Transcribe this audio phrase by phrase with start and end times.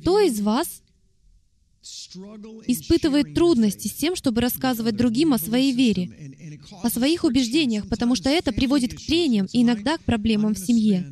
[0.00, 0.82] Кто из вас
[2.66, 6.10] испытывает трудности с тем, чтобы рассказывать другим о своей вере,
[6.82, 11.10] о своих убеждениях, потому что это приводит к трениям и иногда к проблемам в семье.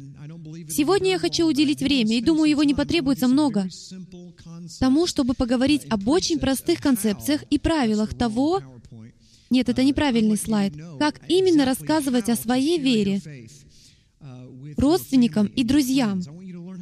[0.69, 3.69] Сегодня я хочу уделить время, и думаю, его не потребуется много,
[4.79, 8.63] тому, чтобы поговорить об очень простых концепциях и правилах того,
[9.51, 13.23] нет, это неправильный слайд, как именно рассказывать о своей вере
[14.77, 16.23] родственникам и друзьям.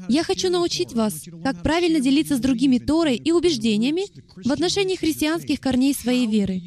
[0.09, 4.02] Я хочу научить вас, как правильно делиться с другими Торой и убеждениями
[4.37, 6.62] в отношении христианских корней своей веры.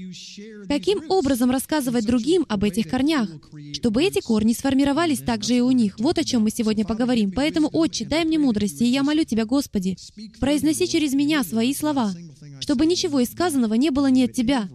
[0.68, 3.30] Каким образом рассказывать другим об этих корнях,
[3.74, 6.00] чтобы эти корни сформировались также и у них.
[6.00, 7.32] Вот о чем мы сегодня поговорим.
[7.32, 9.98] Поэтому, Отче, дай мне мудрости, и я молю Тебя, Господи,
[10.40, 12.14] произноси через меня свои слова,
[12.60, 14.70] чтобы ничего из сказанного не было не от Тебя,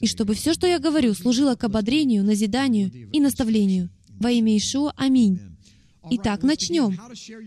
[0.00, 3.90] и чтобы все, что я говорю, служило к ободрению, назиданию и наставлению.
[4.18, 4.92] Во имя Ишуа.
[4.96, 5.51] Аминь.
[6.10, 6.98] Итак, начнем.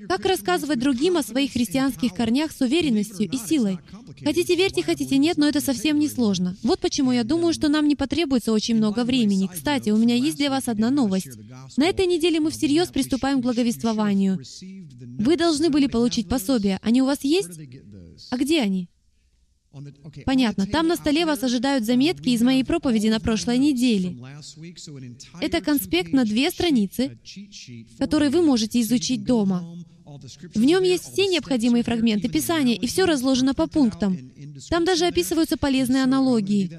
[0.07, 3.79] Как рассказывать другим о своих христианских корнях с уверенностью и силой?
[4.23, 6.55] Хотите верьте, хотите нет, но это совсем не сложно.
[6.63, 9.49] Вот почему я думаю, что нам не потребуется очень много времени.
[9.51, 11.37] Кстати, у меня есть для вас одна новость.
[11.77, 14.39] На этой неделе мы всерьез приступаем к благовествованию.
[15.19, 16.79] Вы должны были получить пособие.
[16.81, 17.59] Они у вас есть?
[18.31, 18.89] А где они?
[20.25, 20.65] Понятно.
[20.67, 24.15] Там на столе вас ожидают заметки из моей проповеди на прошлой неделе.
[25.41, 27.17] Это конспект на две страницы,
[27.99, 29.85] который вы можете изучить дома.
[30.53, 34.17] В нем есть все необходимые фрагменты Писания, и все разложено по пунктам.
[34.69, 36.71] Там даже описываются полезные аналогии.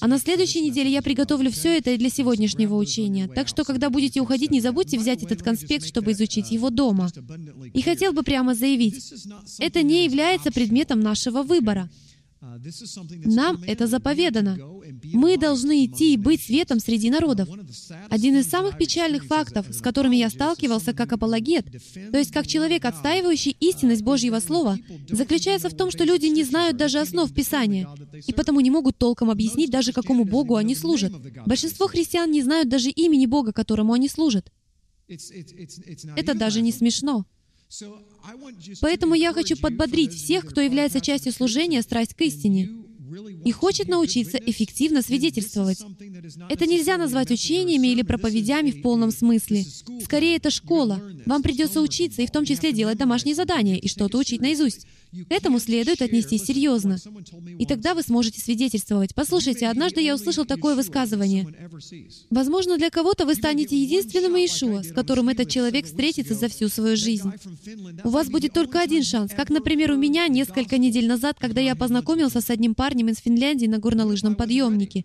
[0.00, 3.28] А на следующей неделе я приготовлю все это для сегодняшнего учения.
[3.28, 7.10] Так что, когда будете уходить, не забудьте взять этот конспект, чтобы изучить его дома.
[7.74, 9.12] И хотел бы прямо заявить,
[9.58, 11.90] это не является предметом нашего выбора.
[12.40, 14.56] Нам это заповедано.
[15.12, 17.48] Мы должны идти и быть светом среди народов.
[18.10, 21.66] Один из самых печальных фактов, с которыми я сталкивался как апологет,
[22.12, 24.78] то есть как человек, отстаивающий истинность Божьего Слова,
[25.08, 27.88] заключается в том, что люди не знают даже основ Писания,
[28.26, 31.12] и потому не могут толком объяснить даже, какому Богу они служат.
[31.44, 34.52] Большинство христиан не знают даже имени Бога, которому они служат.
[36.16, 37.26] Это даже не смешно.
[38.80, 42.87] Поэтому я хочу подбодрить всех, кто является частью служения «Страсть к истине»
[43.44, 45.80] и хочет научиться эффективно свидетельствовать.
[46.48, 49.64] Это нельзя назвать учениями или проповедями в полном смысле.
[50.02, 51.00] Скорее, это школа.
[51.26, 54.86] Вам придется учиться и в том числе делать домашние задания и что-то учить наизусть.
[55.28, 56.98] К этому следует отнестись серьезно.
[57.58, 59.14] И тогда вы сможете свидетельствовать.
[59.14, 61.46] Послушайте, однажды я услышал такое высказывание.
[62.30, 66.96] Возможно, для кого-то вы станете единственным Иешуа, с которым этот человек встретится за всю свою
[66.96, 67.30] жизнь.
[68.04, 71.74] У вас будет только один шанс, как, например, у меня несколько недель назад, когда я
[71.74, 75.04] познакомился с одним парнем из Финляндии на горнолыжном подъемнике.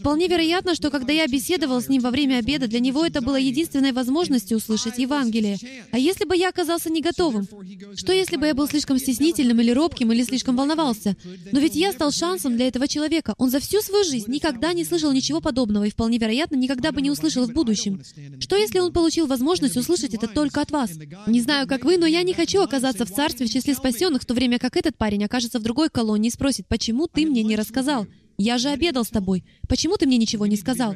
[0.00, 3.36] Вполне вероятно, что когда я беседовал с ним во время обеда, для него это было
[3.36, 5.58] единственной возможностью услышать Евангелие.
[5.92, 7.48] А если бы я оказался не готовым?
[7.94, 11.16] Что если бы я был слишком стеснительным или робким, или слишком волновался.
[11.52, 13.34] Но ведь я стал шансом для этого человека.
[13.38, 17.00] Он за всю свою жизнь никогда не слышал ничего подобного и, вполне вероятно, никогда бы
[17.00, 18.02] не услышал в будущем.
[18.40, 20.90] Что если он получил возможность услышать это только от вас?
[21.26, 24.26] Не знаю, как вы, но я не хочу оказаться в царстве в числе спасенных, в
[24.26, 27.56] то время как этот парень окажется в другой колонии и спросит, почему ты мне не
[27.56, 28.06] рассказал?
[28.38, 29.44] Я же обедал с тобой.
[29.68, 30.94] Почему ты мне ничего не сказал?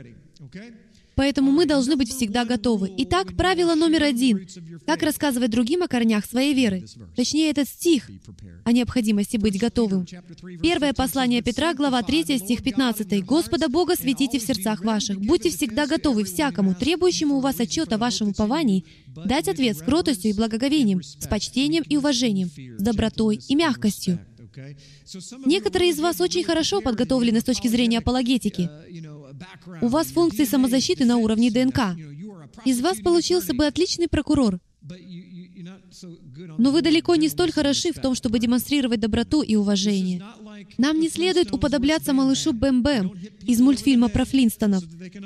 [1.20, 2.90] Поэтому мы должны быть всегда готовы.
[2.96, 4.48] Итак, правило номер один.
[4.86, 6.86] Как рассказывать другим о корнях своей веры?
[7.14, 8.10] Точнее, этот стих
[8.64, 10.06] о необходимости быть готовым.
[10.62, 13.22] Первое послание Петра, глава 3, стих 15.
[13.22, 15.20] «Господа Бога светите в сердцах ваших.
[15.20, 18.86] Будьте всегда готовы всякому, требующему у вас отчета о вашем уповании,
[19.26, 24.20] дать ответ с кротостью и благоговением, с почтением и уважением, с добротой и мягкостью».
[25.46, 28.68] Некоторые из вас очень хорошо подготовлены с точки зрения апологетики.
[29.80, 31.96] У вас функции самозащиты на уровне ДНК.
[32.64, 34.60] Из вас получился бы отличный прокурор.
[36.58, 40.22] Но вы далеко не столь хороши в том, чтобы демонстрировать доброту и уважение.
[40.78, 43.16] Нам не следует уподобляться малышу Бэм-Бэм
[43.46, 44.84] из мультфильма про Флинстонов.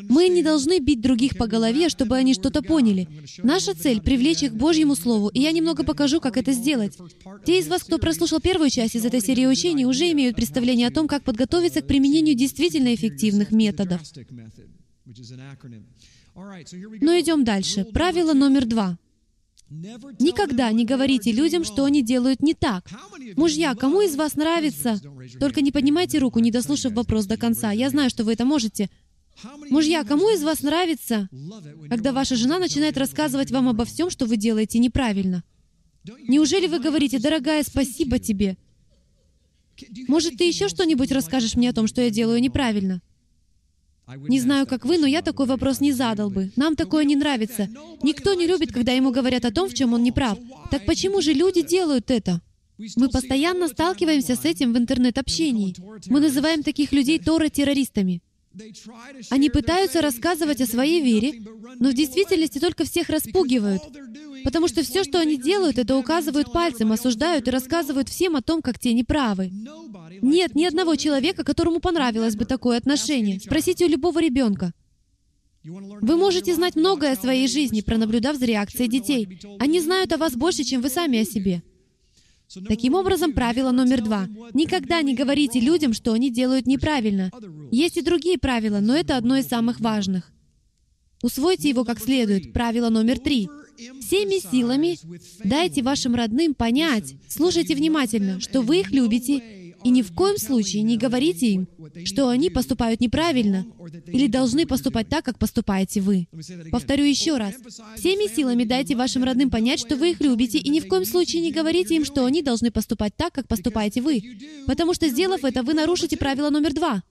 [0.09, 3.09] Мы не должны бить других по голове, чтобы они что-то поняли.
[3.43, 6.97] Наша цель— привлечь их к Божьему Слову, и я немного покажу, как это сделать.
[7.45, 10.93] Те из вас, кто прослушал первую часть из этой серии учений, уже имеют представление о
[10.93, 14.01] том, как подготовиться к применению действительно эффективных методов.
[17.01, 17.85] Но идем дальше.
[17.85, 18.99] Правило номер два.
[19.71, 22.85] Никогда не говорите людям, что они делают не так.
[23.37, 25.01] Мужья, кому из вас нравится?
[25.41, 27.73] Только не поднимайте руку, не дослушав вопрос до конца.
[27.73, 28.91] Я знаю, что вы это можете.
[29.71, 31.29] Мужья, кому из вас нравится,
[31.89, 35.43] когда ваша жена начинает рассказывать вам обо всем, что вы делаете неправильно?
[36.29, 38.57] Неужели вы говорите, дорогая, спасибо тебе?
[40.07, 43.03] Может, ты еще что-нибудь расскажешь мне о том, что я делаю неправильно?
[44.07, 46.51] Не знаю, как вы, но я такой вопрос не задал бы.
[46.57, 47.69] Нам такое не нравится.
[48.03, 50.39] Никто не любит, когда ему говорят о том, в чем он не прав.
[50.71, 52.41] Так почему же люди делают это?
[52.97, 55.75] Мы постоянно сталкиваемся с этим в интернет-общении.
[56.07, 58.21] Мы называем таких людей Тора-террористами.
[59.31, 61.43] Они пытаются рассказывать о своей вере,
[61.81, 63.83] но в действительности только всех распугивают,
[64.45, 68.63] потому что все, что они делают, это указывают пальцем, осуждают и рассказывают всем о том,
[68.63, 69.51] как те неправы.
[70.23, 73.41] Нет ни одного человека, которому понравилось бы такое отношение.
[73.41, 74.73] Спросите у любого ребенка.
[75.65, 79.41] Вы можете знать многое о своей жизни, пронаблюдав за реакцией детей.
[79.59, 81.63] Они знают о вас больше, чем вы сами о себе.
[82.69, 84.29] Таким образом, правило номер два.
[84.53, 87.31] Никогда не говорите людям, что они делают неправильно.
[87.71, 90.33] Есть и другие правила, но это одно из самых важных.
[91.23, 92.53] Усвойте его как следует.
[92.53, 93.49] Правило номер три.
[94.01, 94.99] Всеми силами
[95.43, 100.83] дайте вашим родным понять, слушайте внимательно, что вы их любите и ни в коем случае
[100.83, 101.69] не говорите им,
[102.05, 103.67] что они поступают неправильно
[104.07, 106.27] или должны поступать так, как поступаете вы.
[106.71, 107.55] Повторю еще раз.
[107.97, 111.43] Всеми силами дайте вашим родным понять, что вы их любите, и ни в коем случае
[111.43, 114.23] не говорите им, что они должны поступать так, как поступаете вы.
[114.67, 117.03] Потому что, сделав это, вы нарушите правило номер два.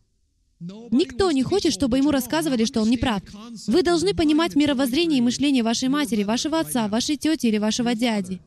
[0.91, 3.21] Никто не хочет, чтобы ему рассказывали, что он не прав.
[3.67, 8.41] Вы должны понимать мировоззрение и мышление вашей матери, вашего отца, вашей тети или вашего дяди.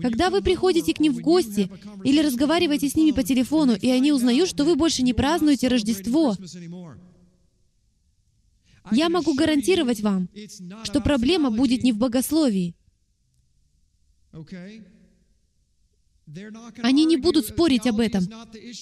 [0.00, 1.70] Когда вы приходите к ним в гости
[2.02, 6.36] или разговариваете с ними по телефону, и они узнают, что вы больше не празднуете Рождество,
[8.90, 10.28] я могу гарантировать вам,
[10.84, 12.74] что проблема будет не в богословии.
[16.82, 18.24] Они не будут спорить об этом.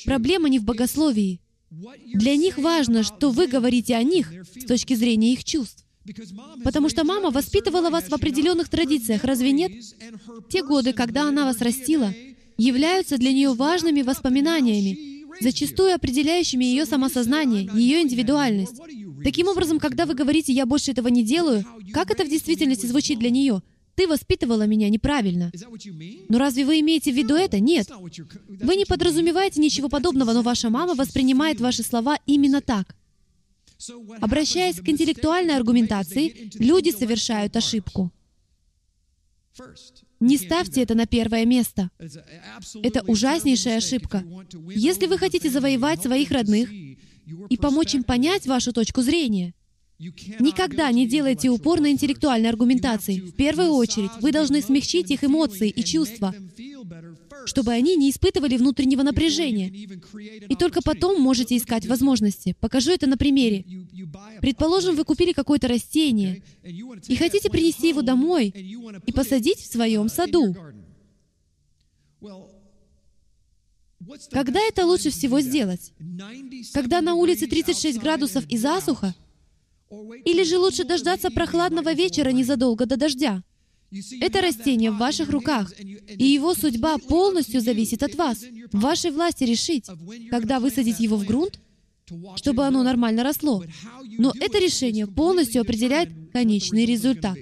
[0.04, 1.40] Проблема не в богословии.
[2.14, 5.79] Для них важно, что вы говорите о них с точки зрения их чувств.
[6.64, 9.72] Потому что мама воспитывала вас в определенных традициях, разве нет?
[10.48, 12.14] Те годы, когда она вас растила,
[12.56, 18.80] являются для нее важными воспоминаниями, зачастую определяющими ее самосознание, ее индивидуальность.
[19.22, 23.18] Таким образом, когда вы говорите «я больше этого не делаю», как это в действительности звучит
[23.18, 23.62] для нее?
[23.94, 25.52] Ты воспитывала меня неправильно.
[26.28, 27.60] Но разве вы имеете в виду это?
[27.60, 27.88] Нет.
[28.48, 32.96] Вы не подразумеваете ничего подобного, но ваша мама воспринимает ваши слова именно так.
[34.20, 38.10] Обращаясь к интеллектуальной аргументации, люди совершают ошибку.
[40.20, 41.90] Не ставьте это на первое место.
[42.82, 44.24] Это ужаснейшая ошибка.
[44.74, 49.54] Если вы хотите завоевать своих родных и помочь им понять вашу точку зрения,
[50.38, 53.20] Никогда не делайте упор на интеллектуальной аргументации.
[53.20, 56.34] В первую очередь, вы должны смягчить их эмоции и чувства,
[57.46, 59.68] чтобы они не испытывали внутреннего напряжения.
[59.68, 62.56] И только потом можете искать возможности.
[62.60, 63.64] Покажу это на примере.
[64.40, 68.48] Предположим, вы купили какое-то растение и хотите принести его домой
[69.06, 70.54] и посадить в своем саду.
[74.30, 75.92] Когда это лучше всего сделать?
[76.72, 79.14] Когда на улице 36 градусов и засуха?
[80.24, 83.42] Или же лучше дождаться прохладного вечера незадолго до дождя?
[84.20, 88.44] Это растение в ваших руках, и его судьба полностью зависит от вас.
[88.72, 89.86] В вашей власти решить,
[90.30, 91.60] когда высадить его в грунт,
[92.36, 93.64] чтобы оно нормально росло.
[94.18, 97.36] Но это решение полностью определяет конечный результат.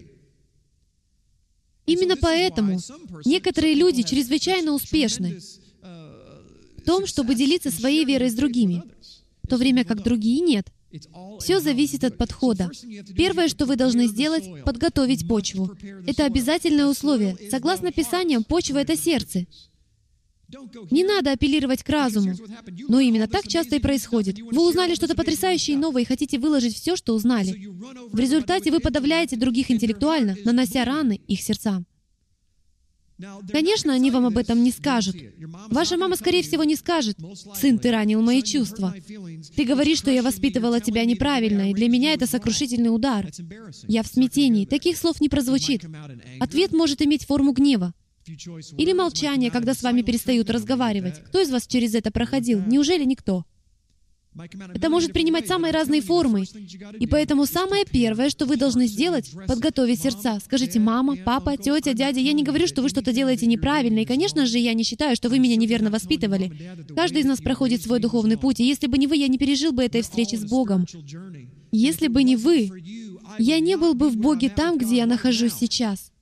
[1.87, 2.79] Именно поэтому
[3.25, 5.39] некоторые люди чрезвычайно успешны
[5.83, 8.83] в том, чтобы делиться своей верой с другими,
[9.43, 10.67] в то время как другие нет.
[11.41, 12.71] Все зависит от подхода.
[13.17, 15.77] Первое, что вы должны сделать, подготовить почву.
[16.07, 17.37] Это обязательное условие.
[17.51, 19.47] Согласно Писаниям, почва— это сердце.
[20.91, 22.35] Не надо апеллировать к разуму.
[22.89, 24.41] Но именно так часто и происходит.
[24.41, 27.69] Вы узнали что-то потрясающее и новое и хотите выложить все, что узнали.
[28.11, 31.87] В результате вы подавляете других интеллектуально, нанося раны их сердцам.
[33.51, 35.17] Конечно, они вам об этом не скажут.
[35.71, 37.17] Ваша мама, скорее всего, не скажет,
[37.55, 38.95] «Сын, ты ранил мои чувства.
[39.57, 43.29] Ты говоришь, что я воспитывала тебя неправильно, и для меня это сокрушительный удар.
[43.87, 44.67] Я в смятении.
[44.67, 45.85] Таких слов не прозвучит.
[46.41, 47.93] Ответ может иметь форму гнева.
[48.77, 51.23] Или молчание, когда с вами перестают разговаривать.
[51.25, 52.63] Кто из вас через это проходил?
[52.67, 53.45] Неужели никто?
[54.75, 56.45] Это может принимать самые разные формы.
[56.99, 60.39] И поэтому самое первое, что вы должны сделать, подготовить сердца.
[60.45, 64.01] Скажите, мама, папа, тетя, дядя, я не говорю, что вы что-то делаете неправильно.
[64.01, 66.53] И, конечно же, я не считаю, что вы меня неверно воспитывали.
[66.95, 68.61] Каждый из нас проходит свой духовный путь.
[68.61, 70.87] И если бы не вы, я не пережил бы этой встречи с Богом.
[71.71, 72.71] Если бы не вы,
[73.39, 76.13] я не был бы в Боге там, где я нахожусь сейчас.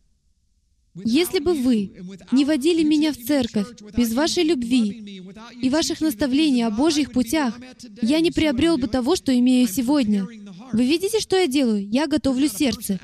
[1.05, 1.93] Если бы вы
[2.33, 5.23] не водили меня в церковь без вашей любви
[5.61, 7.59] и ваших наставлений о Божьих путях,
[8.03, 10.26] я не приобрел бы того, что имею сегодня.
[10.73, 11.87] Вы видите, что я делаю?
[11.88, 12.99] Я готовлю сердце.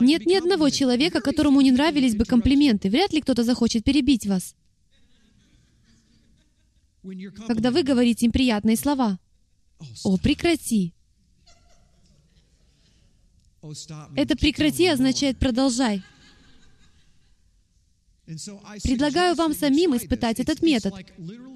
[0.00, 2.90] Нет ни одного человека, которому не нравились бы комплименты.
[2.90, 4.54] Вряд ли кто-то захочет перебить вас.
[7.46, 9.18] Когда вы говорите им приятные слова.
[10.04, 10.92] «О, прекрати!»
[14.16, 16.02] Это «прекрати» означает «продолжай».
[18.82, 20.94] Предлагаю вам самим испытать этот метод.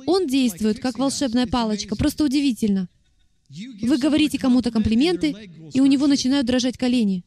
[0.06, 2.88] Он действует, как волшебная палочка, просто удивительно.
[3.82, 5.34] Вы говорите кому-то комплименты,
[5.74, 7.24] и у него начинают дрожать колени.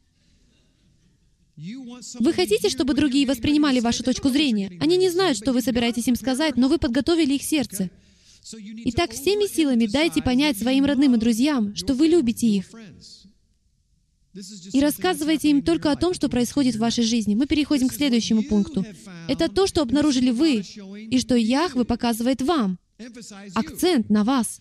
[1.56, 4.72] Вы хотите, чтобы другие воспринимали вашу точку зрения?
[4.80, 7.90] Они не знают, что вы собираетесь им сказать, но вы подготовили их сердце.
[8.86, 12.66] Итак, всеми силами дайте понять своим родным и друзьям, что вы любите их.
[14.74, 17.36] И рассказывайте им только о том, что происходит в вашей жизни.
[17.36, 18.86] Мы переходим к следующему пункту.
[19.28, 20.64] Это то, что обнаружили вы,
[21.12, 22.80] и что Яхве показывает вам.
[23.54, 24.60] Акцент на вас.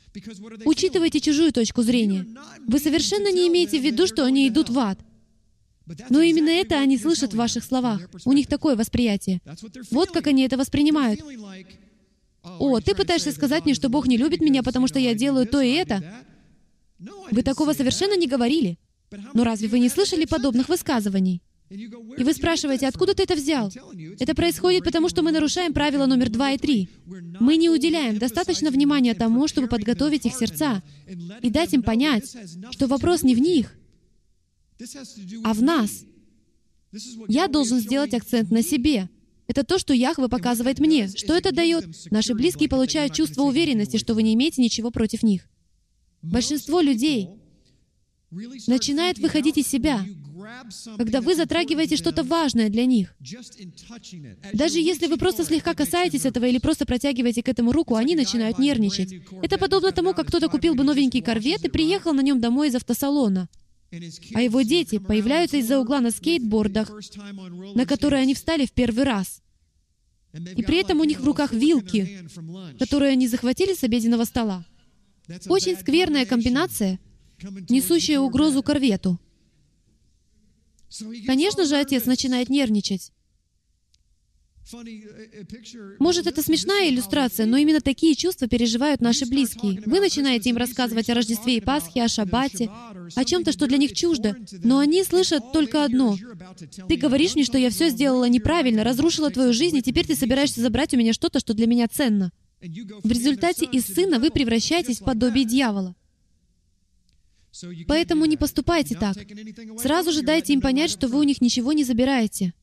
[0.65, 2.27] Учитывайте чужую точку зрения.
[2.67, 4.99] Вы совершенно не имеете в виду, что они идут в ад.
[6.11, 8.01] Но именно это они слышат в ваших словах.
[8.25, 9.41] У них такое восприятие.
[9.91, 11.21] Вот как они это воспринимают.
[12.59, 15.61] «О, ты пытаешься сказать мне, что Бог не любит меня, потому что я делаю то
[15.61, 16.03] и это?»
[17.31, 18.79] Вы такого совершенно не говорили.
[19.35, 21.43] Но разве вы не слышали подобных высказываний?
[21.71, 23.73] И вы спрашиваете, откуда ты это взял?
[24.19, 26.91] Это происходит потому, что мы нарушаем правила номер два и три.
[27.07, 30.83] Мы не уделяем достаточно внимания тому, чтобы подготовить их сердца
[31.41, 32.37] и дать им понять,
[32.71, 33.75] что вопрос не в них,
[35.45, 36.05] а в нас.
[37.29, 39.09] Я должен сделать акцент на себе.
[39.47, 41.09] Это то, что Яхве показывает мне.
[41.09, 41.87] Что это дает?
[42.11, 45.49] Наши близкие получают чувство уверенности, что вы не имеете ничего против них.
[46.21, 47.31] Большинство людей
[48.67, 50.05] начинает выходить из себя,
[50.97, 53.15] когда вы затрагиваете что-то важное для них.
[54.53, 58.59] Даже если вы просто слегка касаетесь этого или просто протягиваете к этому руку, они начинают
[58.59, 59.15] нервничать.
[59.43, 62.75] Это подобно тому, как кто-то купил бы новенький корвет и приехал на нем домой из
[62.75, 63.49] автосалона.
[64.35, 66.91] А его дети появляются из-за угла на скейтбордах,
[67.75, 69.43] на которые они встали в первый раз.
[70.33, 72.27] И при этом у них в руках вилки,
[72.79, 74.65] которые они захватили с обеденного стола.
[75.49, 76.99] Очень скверная комбинация—
[77.69, 79.19] несущая угрозу корвету.
[81.27, 83.13] Конечно же, отец начинает нервничать.
[85.99, 89.83] Может, это смешная иллюстрация, но именно такие чувства переживают наши близкие.
[89.85, 92.71] Вы начинаете им рассказывать о Рождестве и Пасхе, о Шаббате,
[93.15, 96.17] о чем-то, что для них чуждо, но они слышат только одно.
[96.89, 100.61] «Ты говоришь мне, что я все сделала неправильно, разрушила твою жизнь, и теперь ты собираешься
[100.61, 102.31] забрать у меня что-то, что для меня ценно».
[102.61, 105.97] В результате из сына вы превращаетесь в подобие дьявола.
[107.87, 109.17] Поэтому не поступайте так.
[109.79, 112.55] Сразу же дайте им понять, что вы у них ничего не забираете.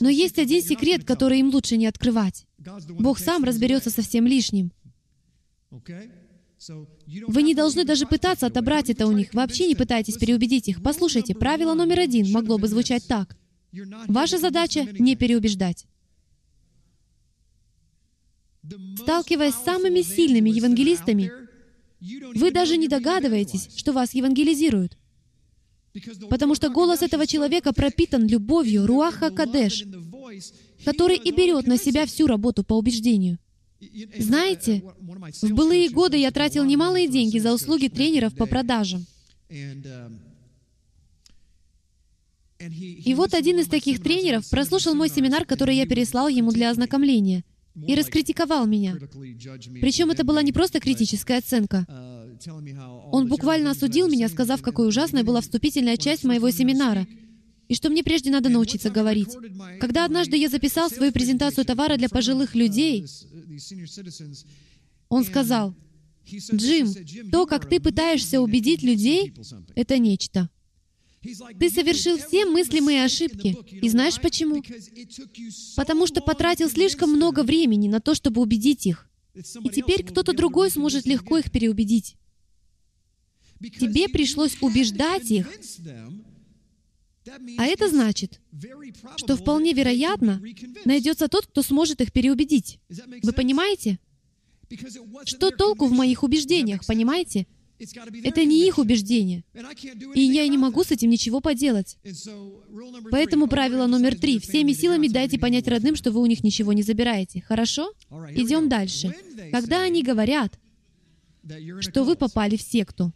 [0.00, 2.46] Но есть один секрет, который им лучше не открывать.
[2.88, 4.72] Бог сам разберется со всем лишним.
[7.28, 9.34] Вы не должны даже пытаться отобрать это у них.
[9.34, 10.82] Вообще не пытайтесь переубедить их.
[10.82, 13.36] Послушайте, правило номер один могло бы звучать так.
[14.08, 15.86] Ваша задача— не переубеждать.
[18.96, 21.30] Сталкиваясь с самыми сильными евангелистами,
[22.00, 24.98] вы даже не догадываетесь, что вас евангелизируют.
[26.28, 29.84] Потому что голос этого человека пропитан любовью Руаха Кадеш,
[30.84, 33.38] который и берет на себя всю работу по убеждению.
[34.18, 34.82] Знаете,
[35.42, 39.06] в былые годы я тратил немалые деньги за услуги тренеров по продажам.
[42.58, 47.44] И вот один из таких тренеров прослушал мой семинар, который я переслал ему для ознакомления—
[47.76, 48.96] и раскритиковал меня.
[49.80, 51.86] Причем это была не просто критическая оценка.
[53.12, 57.06] Он буквально осудил меня, сказав, какой ужасной была вступительная часть моего семинара,
[57.68, 59.36] и что мне прежде надо научиться говорить.
[59.80, 63.06] Когда однажды я записал свою презентацию товара для пожилых людей,
[65.08, 65.74] он сказал,
[66.28, 69.34] «Джим, то, как ты пытаешься убедить людей,
[69.74, 70.48] это нечто.
[71.58, 73.56] Ты совершил все мыслимые ошибки.
[73.70, 74.62] И знаешь почему?
[75.76, 79.08] Потому что потратил слишком много времени на то, чтобы убедить их.
[79.34, 82.16] И теперь кто-то другой сможет легко их переубедить.
[83.60, 85.48] Тебе пришлось убеждать их.
[87.58, 88.40] А это значит,
[89.16, 90.40] что вполне вероятно
[90.84, 92.78] найдется тот, кто сможет их переубедить.
[93.22, 93.98] Вы понимаете?
[95.24, 97.46] Что толку в моих убеждениях, понимаете?
[97.78, 99.44] Это не их убеждение.
[100.14, 101.98] И я не могу с этим ничего поделать.
[103.10, 104.38] Поэтому правило номер три.
[104.38, 107.42] Всеми силами дайте понять родным, что вы у них ничего не забираете.
[107.46, 107.92] Хорошо?
[108.34, 109.14] Идем дальше.
[109.52, 110.58] Когда они говорят,
[111.80, 113.12] что вы попали в секту.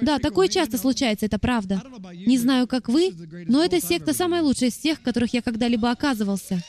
[0.00, 1.82] Да, такое часто случается, это правда.
[2.26, 3.14] Не знаю, как вы,
[3.46, 6.62] но эта секта самая лучшая из всех, в которых я когда-либо оказывался.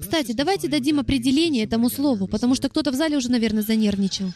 [0.00, 4.32] Кстати, давайте дадим определение этому слову, потому что кто-то в зале уже, наверное, занервничал.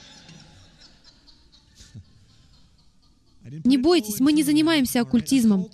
[3.64, 5.68] Не бойтесь, мы не занимаемся оккультизмом.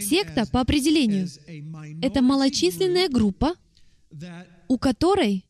[0.00, 1.28] Секта, по определению,
[2.00, 3.54] это малочисленная группа,
[4.68, 5.44] у которой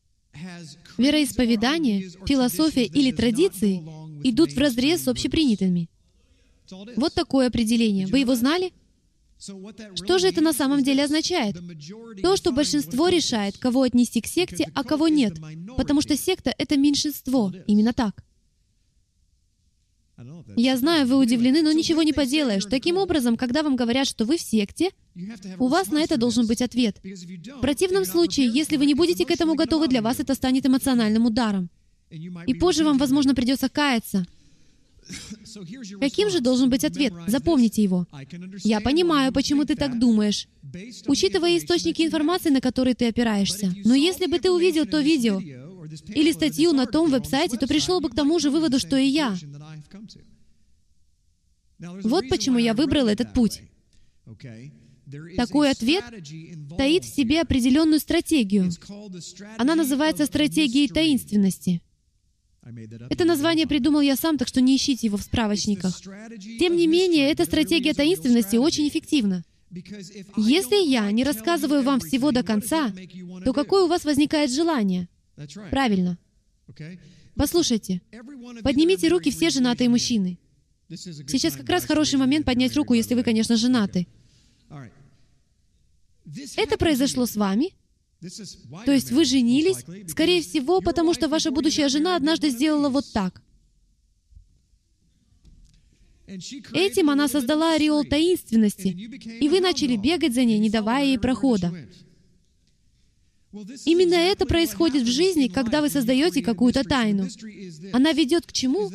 [0.97, 3.77] вероисповедание, философия или традиции
[4.23, 5.89] идут в разрез с общепринятыми.
[6.95, 8.07] Вот такое определение.
[8.07, 8.71] Вы его знали?
[9.95, 11.57] Что же это на самом деле означает?
[12.21, 15.33] То, что большинство решает, кого отнести к секте, а кого нет.
[15.77, 17.51] Потому что секта— это меньшинство.
[17.67, 18.23] Именно так.
[20.55, 22.65] Я знаю, вы удивлены, но ничего не поделаешь.
[22.65, 24.91] Таким образом, когда вам говорят, что вы в секте,
[25.59, 27.01] у вас на это должен быть ответ.
[27.03, 31.25] В противном случае, если вы не будете к этому готовы, для вас это станет эмоциональным
[31.25, 31.69] ударом.
[32.09, 34.25] И позже вам, возможно, придется каяться.
[35.99, 37.13] Каким же должен быть ответ?
[37.27, 38.07] Запомните его.
[38.63, 40.47] Я понимаю, почему ты так думаешь,
[41.07, 43.73] учитывая источники информации, на которые ты опираешься.
[43.85, 48.09] Но если бы ты увидел то видео или статью на том веб-сайте, то пришел бы
[48.09, 49.35] к тому же выводу, что и я.
[51.79, 53.61] Вот почему я выбрал этот путь.
[55.35, 56.03] Такой ответ
[56.77, 58.71] таит в себе определенную стратегию.
[59.57, 61.81] Она называется стратегией таинственности.
[63.09, 65.99] Это название придумал я сам, так что не ищите его в справочниках.
[66.59, 69.43] Тем не менее, эта стратегия таинственности очень эффективна.
[70.37, 72.93] Если я не рассказываю вам всего до конца,
[73.43, 75.09] то какое у вас возникает желание?
[75.71, 76.17] Правильно.
[77.35, 78.01] Послушайте,
[78.61, 80.37] поднимите руки все женатые мужчины.
[80.89, 84.07] Сейчас как раз хороший момент поднять руку, если вы, конечно, женаты.
[86.55, 87.73] Это произошло с вами?
[88.85, 93.41] То есть вы женились, скорее всего, потому что ваша будущая жена однажды сделала вот так.
[96.27, 101.73] Этим она создала ореол таинственности, и вы начали бегать за ней, не давая ей прохода.
[103.85, 107.27] Именно это происходит в жизни, когда вы создаете какую-то тайну.
[107.91, 108.89] Она ведет к чему?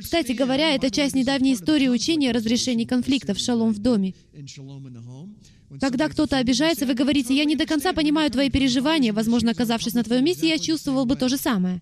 [0.00, 4.14] Кстати говоря, это часть недавней истории учения о разрешении конфликтов «Шалом в доме».
[5.78, 10.02] Когда кто-то обижается, вы говорите, «Я не до конца понимаю твои переживания, возможно, оказавшись на
[10.02, 11.80] твоем месте, я чувствовал бы то же самое».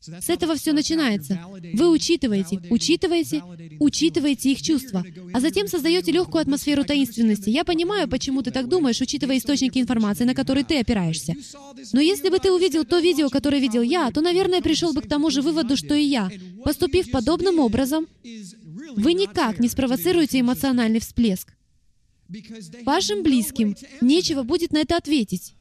[0.00, 1.38] С этого все начинается.
[1.74, 3.42] Вы учитываете, учитываете,
[3.78, 7.50] учитываете их чувства, а затем создаете легкую атмосферу таинственности.
[7.50, 11.34] Я понимаю, почему ты так думаешь, учитывая источники информации, на которые ты опираешься.
[11.92, 15.08] Но если бы ты увидел то видео, которое видел я, то, наверное, пришел бы к
[15.08, 16.30] тому же выводу, что и я.
[16.64, 18.06] Поступив подобным образом,
[18.96, 21.52] вы никак не спровоцируете эмоциональный всплеск.
[22.84, 25.54] Вашим близким нечего будет на это ответить.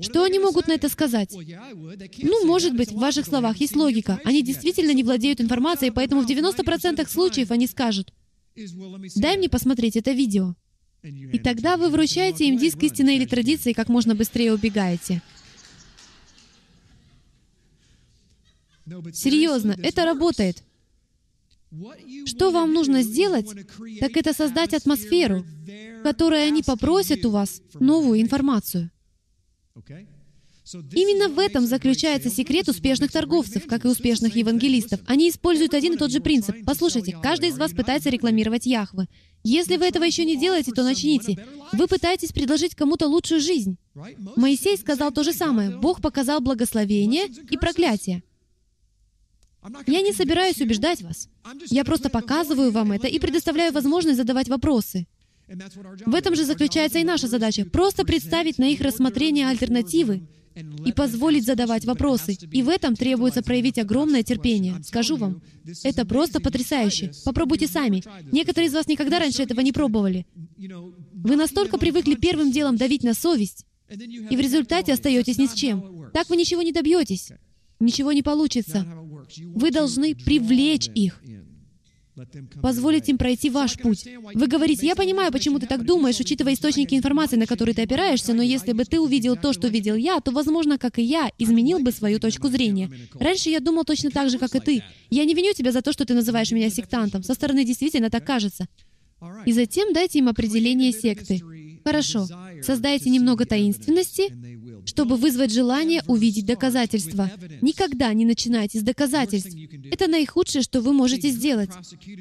[0.00, 1.32] Что они могут на это сказать?
[1.32, 4.20] Ну, может быть, в ваших словах есть логика.
[4.24, 8.12] Они действительно не владеют информацией, поэтому в 90% случаев они скажут,
[9.16, 10.54] «Дай мне посмотреть это видео».
[11.02, 15.22] И тогда вы вручаете им диск истины или традиции, как можно быстрее убегаете.
[19.12, 20.62] Серьезно, это работает.
[22.26, 23.46] Что вам нужно сделать,
[24.00, 25.44] так это создать атмосферу,
[26.00, 28.90] в которой они попросят у вас новую информацию.
[30.92, 35.00] Именно в этом заключается секрет успешных торговцев, как и успешных евангелистов.
[35.06, 36.54] Они используют один и тот же принцип.
[36.64, 39.06] Послушайте, каждый из вас пытается рекламировать Яхвы.
[39.42, 41.44] Если вы этого еще не делаете, то начните.
[41.72, 43.78] Вы пытаетесь предложить кому-то лучшую жизнь.
[44.36, 45.70] Моисей сказал то же самое.
[45.78, 48.22] Бог показал благословение и проклятие.
[49.86, 51.28] Я не собираюсь убеждать вас.
[51.68, 55.06] Я просто показываю вам это и предоставляю возможность задавать вопросы.
[56.06, 60.22] В этом же заключается и наша задача— просто представить на их рассмотрение альтернативы
[60.84, 62.36] и позволить задавать вопросы.
[62.52, 64.80] И в этом требуется проявить огромное терпение.
[64.84, 65.42] Скажу вам,
[65.82, 67.12] это просто потрясающе.
[67.24, 68.02] Попробуйте сами.
[68.32, 70.26] Некоторые из вас никогда раньше этого не пробовали.
[71.12, 76.10] Вы настолько привыкли первым делом давить на совесть, и в результате остаетесь ни с чем.
[76.12, 77.32] Так вы ничего не добьетесь.
[77.80, 78.86] Ничего не получится.
[79.54, 81.20] Вы должны привлечь их
[82.60, 84.06] позволить им пройти ваш путь.
[84.34, 88.34] Вы говорите, я понимаю, почему ты так думаешь, учитывая источники информации, на которые ты опираешься,
[88.34, 91.78] но если бы ты увидел то, что видел я, то, возможно, как и я, изменил
[91.78, 92.90] бы свою точку зрения.
[93.14, 94.84] Раньше я думал точно так же, как и ты.
[95.08, 97.22] Я не виню тебя за то, что ты называешь меня сектантом.
[97.22, 98.66] Со стороны действительно так кажется.
[99.46, 101.40] И затем дайте им определение секты.
[101.84, 102.26] Хорошо,
[102.62, 104.30] создайте немного таинственности,
[104.84, 107.30] чтобы вызвать желание увидеть доказательства.
[107.60, 109.56] Никогда не начинайте с доказательств.
[109.90, 111.70] Это наихудшее, что вы можете сделать.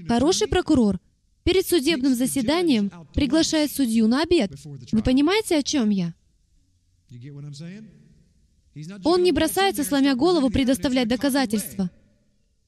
[0.08, 1.00] Хороший прокурор
[1.44, 4.52] перед судебным заседанием приглашает судью на обед.
[4.92, 6.14] Вы понимаете, о чем я?
[9.04, 11.90] Он не бросается, сломя голову, предоставлять доказательства.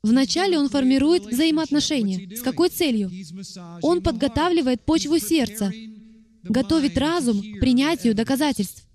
[0.04, 2.36] Вначале он формирует взаимоотношения.
[2.36, 3.12] С какой целью?
[3.84, 5.71] Он подготавливает почву сердца,
[6.43, 8.88] готовит разум к принятию доказательств.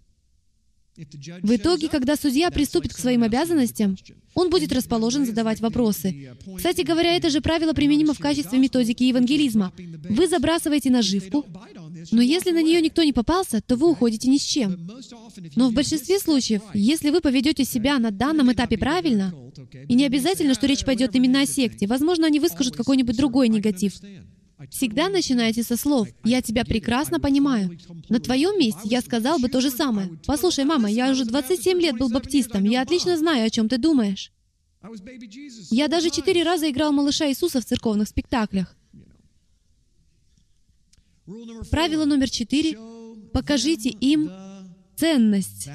[0.96, 3.96] В итоге, когда судья приступит к своим обязанностям,
[4.34, 6.34] он будет расположен задавать вопросы.
[6.56, 9.72] Кстати говоря, это же правило применимо в качестве методики евангелизма.
[10.08, 11.44] Вы забрасываете наживку,
[12.12, 14.90] но если на нее никто не попался, то вы уходите ни с чем.
[15.54, 19.34] Но в большинстве случаев, если вы поведете себя на данном этапе правильно,
[19.88, 23.94] и не обязательно, что речь пойдет именно о секте, возможно, они выскажут какой-нибудь другой негатив.
[24.70, 27.78] Всегда начинайте со слов «Я тебя прекрасно понимаю».
[28.08, 30.18] На твоем месте я сказал бы то же самое.
[30.26, 34.32] «Послушай, мама, я уже 27 лет был баптистом, я отлично знаю, о чем ты думаешь».
[35.70, 38.76] Я даже четыре раза играл малыша Иисуса в церковных спектаклях.
[41.70, 42.78] Правило номер четыре.
[43.32, 44.30] Покажите им
[44.96, 45.68] ценность.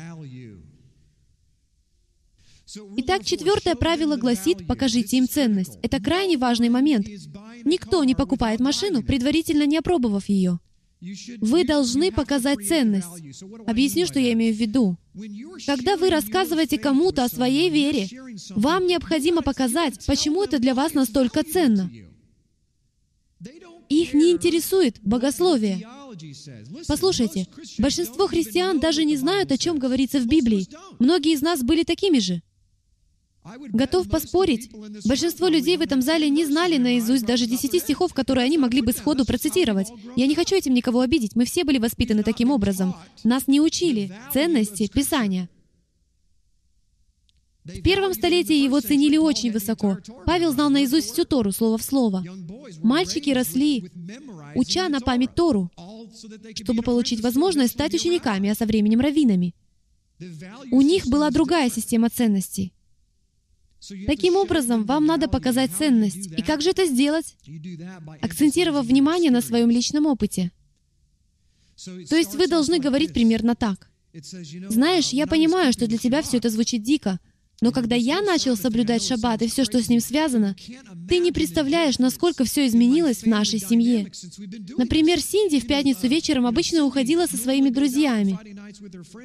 [2.98, 5.78] Итак, четвертое правило гласит, покажите им ценность.
[5.82, 7.08] Это крайне важный момент.
[7.66, 10.60] Никто не покупает машину, предварительно не опробовав ее.
[11.40, 13.08] Вы должны показать ценность.
[13.66, 14.98] Объясню, что я имею в виду.
[15.66, 18.08] Когда вы рассказываете кому-то о своей вере,
[18.52, 21.90] вам необходимо показать, почему это для вас настолько ценно.
[23.90, 25.88] Их не интересует богословие.
[26.88, 27.48] Послушайте,
[27.80, 30.68] большинство христиан даже не знают, о чем говорится в Библии.
[31.00, 32.42] Многие из нас были такими же.
[33.44, 34.70] Готов поспорить,
[35.06, 38.92] большинство людей в этом зале не знали наизусть даже десяти стихов, которые они могли бы
[38.92, 39.88] сходу процитировать.
[40.16, 42.96] Я не хочу этим никого обидеть, мы все были воспитаны таким образом.
[43.24, 45.50] Нас не учили ценности Писания.
[47.64, 49.98] В первом столетии его ценили очень высоко.
[50.26, 52.24] Павел знал наизусть всю Тору, слово в слово.
[52.82, 53.90] Мальчики росли,
[54.56, 55.72] уча на память Тору,
[56.56, 59.56] чтобы получить возможность стать учениками, а со временем раввинами.
[60.72, 62.74] У них была другая система ценностей.
[64.06, 66.28] Таким образом, вам надо показать ценность.
[66.38, 67.36] И как же это сделать?
[68.22, 70.52] Акцентировав внимание на своем личном опыте.
[72.10, 73.90] То есть вы должны говорить примерно так.
[74.70, 77.20] Знаешь, я понимаю, что для тебя все это звучит дико,
[77.62, 80.56] но когда я начал соблюдать шаббат и все, что с ним связано,
[81.08, 84.12] ты не представляешь, насколько все изменилось в нашей семье.
[84.78, 88.38] Например, Синди в пятницу вечером обычно уходила со своими друзьями.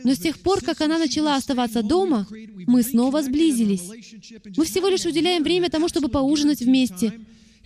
[0.05, 2.27] Но с тех пор, как она начала оставаться дома,
[2.67, 3.89] мы снова сблизились.
[4.55, 7.15] Мы всего лишь уделяем время тому, чтобы поужинать вместе.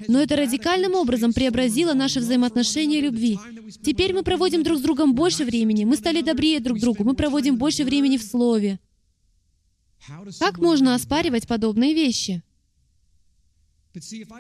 [0.07, 3.39] Но это радикальным образом преобразило наши взаимоотношения любви.
[3.83, 7.57] Теперь мы проводим друг с другом больше времени, мы стали добрее друг другу, мы проводим
[7.57, 8.79] больше времени в Слове.
[10.39, 12.43] Как можно оспаривать подобные вещи?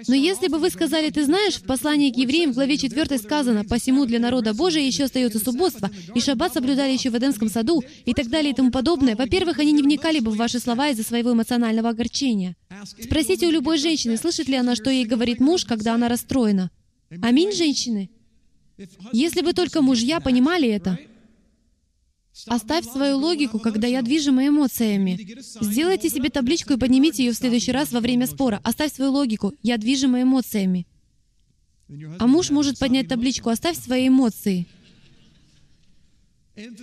[0.06, 3.64] Но если бы вы сказали, ты знаешь, в послании к евреям в главе 4 сказано,
[3.64, 8.14] «Посему для народа Божия еще остается субботство, и шаббат соблюдали еще в Эдемском саду», и
[8.14, 11.32] так далее и тому подобное, во-первых, они не вникали бы в ваши слова из-за своего
[11.32, 12.56] эмоционального огорчения.
[13.02, 16.70] Спросите у любой женщины, слышит ли она, что ей говорит муж, когда она расстроена.
[17.20, 18.08] Аминь, женщины?
[19.12, 20.96] Если бы только мужья понимали это,
[22.46, 25.18] Оставь свою логику, когда я движима эмоциями.
[25.60, 28.60] Сделайте себе табличку и поднимите ее в следующий раз во время спора.
[28.62, 29.52] Оставь свою логику.
[29.62, 30.86] Я движима эмоциями.
[32.18, 34.66] А муж может поднять табличку «Оставь свои эмоции».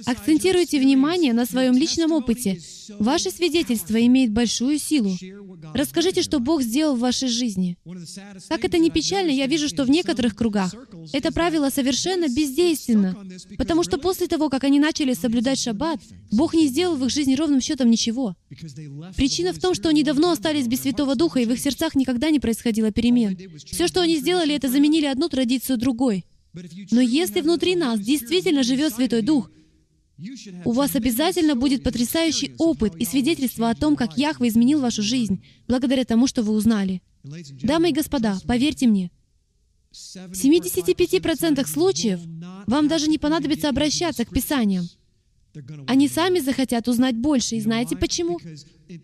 [0.05, 2.59] Акцентируйте внимание на своем личном опыте.
[2.99, 5.15] Ваше свидетельство имеет большую силу.
[5.73, 7.77] Расскажите, что Бог сделал в вашей жизни.
[8.47, 10.73] Как это не печально, я вижу, что в некоторых кругах
[11.13, 13.15] это правило совершенно бездейственно,
[13.57, 15.99] потому что после того, как они начали соблюдать шаббат,
[16.31, 18.35] Бог не сделал в их жизни ровным счетом ничего.
[19.15, 22.29] Причина в том, что они давно остались без Святого Духа, и в их сердцах никогда
[22.29, 23.37] не происходило перемен.
[23.65, 26.25] Все, что они сделали, это заменили одну традицию другой.
[26.91, 29.51] Но если внутри нас действительно живет Святой Дух,
[30.65, 35.43] у вас обязательно будет потрясающий опыт и свидетельство о том, как Яхва изменил вашу жизнь,
[35.67, 37.01] благодаря тому, что вы узнали.
[37.61, 39.11] Дамы и господа, поверьте мне,
[39.91, 42.19] в 75% случаев
[42.67, 44.87] вам даже не понадобится обращаться к Писаниям.
[45.87, 48.39] Они сами захотят узнать больше, и знаете почему?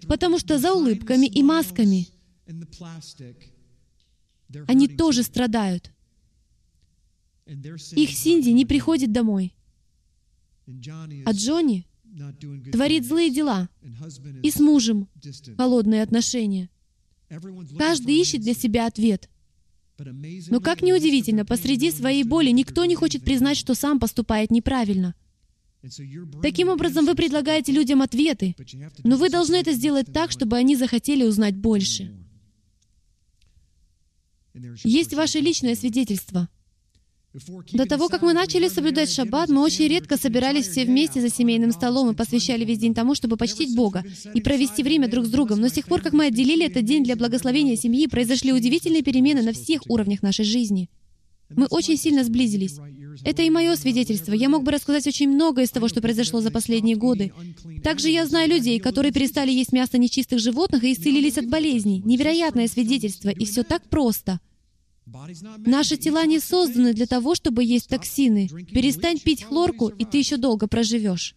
[0.08, 2.08] Потому что за улыбками и масками
[4.68, 5.92] они тоже страдают.
[7.46, 9.54] Их Синди не приходит домой.
[10.68, 11.86] А Джонни
[12.72, 13.70] творит злые дела,
[14.42, 15.08] и с мужем
[15.58, 16.70] холодные отношения.
[17.78, 19.30] Каждый ищет для себя ответ.
[20.50, 25.16] Но как неудивительно, посреди своей боли никто не хочет признать, что сам поступает неправильно.
[26.42, 28.56] Таким образом, вы предлагаете людям ответы,
[29.04, 32.16] но вы должны это сделать так, чтобы они захотели узнать больше.
[34.84, 36.48] Есть ваше личное свидетельство—
[37.72, 41.72] до того, как мы начали соблюдать шаббат, мы очень редко собирались все вместе за семейным
[41.72, 44.04] столом и посвящали весь день тому, чтобы почтить Бога
[44.36, 45.60] и провести время друг с другом.
[45.60, 49.42] Но с тех пор, как мы отделили этот день для благословения семьи, произошли удивительные перемены
[49.42, 50.90] на всех уровнях нашей жизни.
[51.50, 52.78] Мы очень сильно сблизились.
[53.26, 54.34] Это и мое свидетельство.
[54.34, 57.34] Я мог бы рассказать очень много из того, что произошло за последние годы.
[57.84, 62.02] Также я знаю людей, которые перестали есть мясо нечистых животных и исцелились от болезней.
[62.06, 64.40] Невероятное свидетельство, и все так просто—
[65.06, 68.48] Наши тела не созданы для того, чтобы есть токсины.
[68.48, 71.36] Перестань пить хлорку, и ты еще долго проживешь.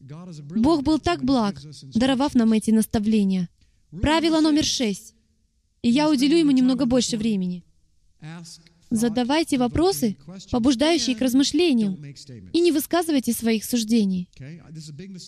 [0.00, 1.60] Бог был так благ,
[1.94, 3.48] даровав нам эти наставления.
[3.90, 5.14] Правило номер шесть.
[5.82, 7.64] И я уделю ему немного больше времени.
[8.90, 10.16] Задавайте вопросы,
[10.50, 11.96] побуждающие к размышлениям,
[12.52, 14.28] и не высказывайте своих суждений.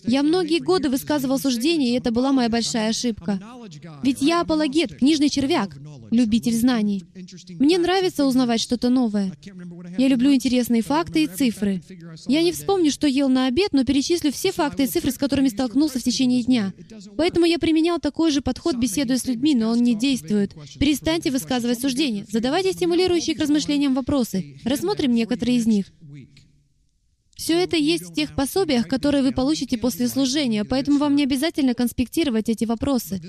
[0.05, 3.39] Я многие годы высказывал суждения, и это была моя большая ошибка.
[4.03, 5.77] Ведь я апологет, книжный червяк,
[6.11, 7.05] любитель знаний.
[7.59, 9.33] Мне нравится узнавать что-то новое.
[9.97, 11.81] Я люблю интересные факты и цифры.
[12.27, 15.47] Я не вспомню, что ел на обед, но перечислю все факты и цифры, с которыми
[15.47, 16.73] столкнулся в течение дня.
[17.15, 20.53] Поэтому я применял такой же подход, беседуя с людьми, но он не действует.
[20.79, 22.25] Перестаньте высказывать суждения.
[22.29, 24.57] Задавайте стимулирующие к размышлениям вопросы.
[24.65, 25.93] Рассмотрим некоторые из них.
[27.35, 31.73] Все это есть в тех пособиях, которые вы получите после служения, поэтому вам не обязательно
[31.73, 33.21] конспектировать эти вопросы.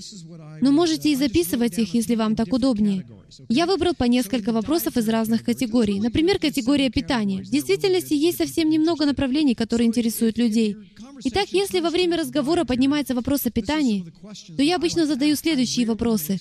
[0.60, 3.06] Но можете и записывать их, если вам так удобнее.
[3.48, 6.00] Я выбрал по несколько вопросов из разных категорий.
[6.00, 7.42] Например, категория питания.
[7.42, 10.76] В действительности есть совсем немного направлений, которые интересуют людей.
[11.24, 14.12] Итак, если во время разговора поднимается вопрос о питании,
[14.56, 16.38] то я обычно задаю следующие вопросы.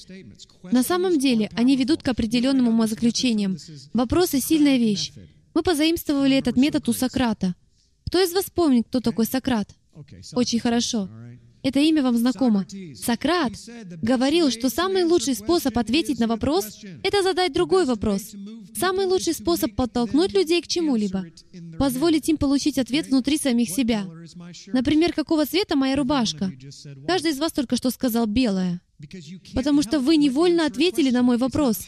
[0.71, 3.57] На самом деле, они ведут к определенным умозаключениям.
[3.93, 5.11] Вопросы— сильная вещь.
[5.53, 7.55] Мы позаимствовали этот метод у Сократа.
[8.07, 9.69] Кто из вас помнит, кто такой Сократ?
[10.33, 11.09] Очень хорошо.
[11.63, 12.65] Это имя вам знакомо.
[12.93, 13.53] Сократ
[14.01, 18.33] говорил, что самый лучший способ ответить на вопрос— это задать другой вопрос.
[18.75, 21.25] Самый лучший способ подтолкнуть людей к чему-либо—
[21.79, 24.05] позволить им получить ответ внутри самих себя.
[24.67, 26.51] Например, какого цвета моя рубашка?
[27.07, 28.81] Каждый из вас только что сказал «белая».
[29.53, 31.87] Потому что вы невольно ответили на мой вопрос.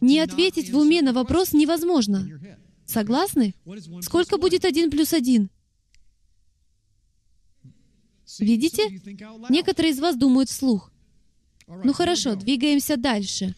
[0.00, 2.28] Не ответить в уме на вопрос невозможно.
[2.86, 3.54] Согласны?
[4.02, 5.50] Сколько будет один плюс один?
[8.38, 8.88] Видите?
[9.48, 10.90] Некоторые из вас думают вслух.
[11.66, 13.54] Ну хорошо, двигаемся дальше.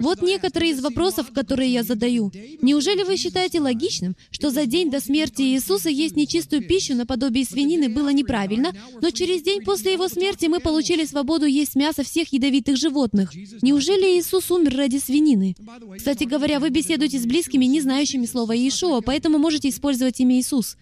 [0.00, 2.32] Вот некоторые из вопросов, которые я задаю.
[2.62, 7.88] Неужели вы считаете логичным, что за день до смерти Иисуса есть нечистую пищу наподобие свинины
[7.88, 12.76] было неправильно, но через день после Его смерти мы получили свободу есть мясо всех ядовитых
[12.76, 13.32] животных?
[13.62, 15.56] Неужели Иисус умер ради свинины?
[15.96, 20.76] Кстати говоря, вы беседуете с близкими, не знающими слова Иешуа, поэтому можете использовать имя Иисус.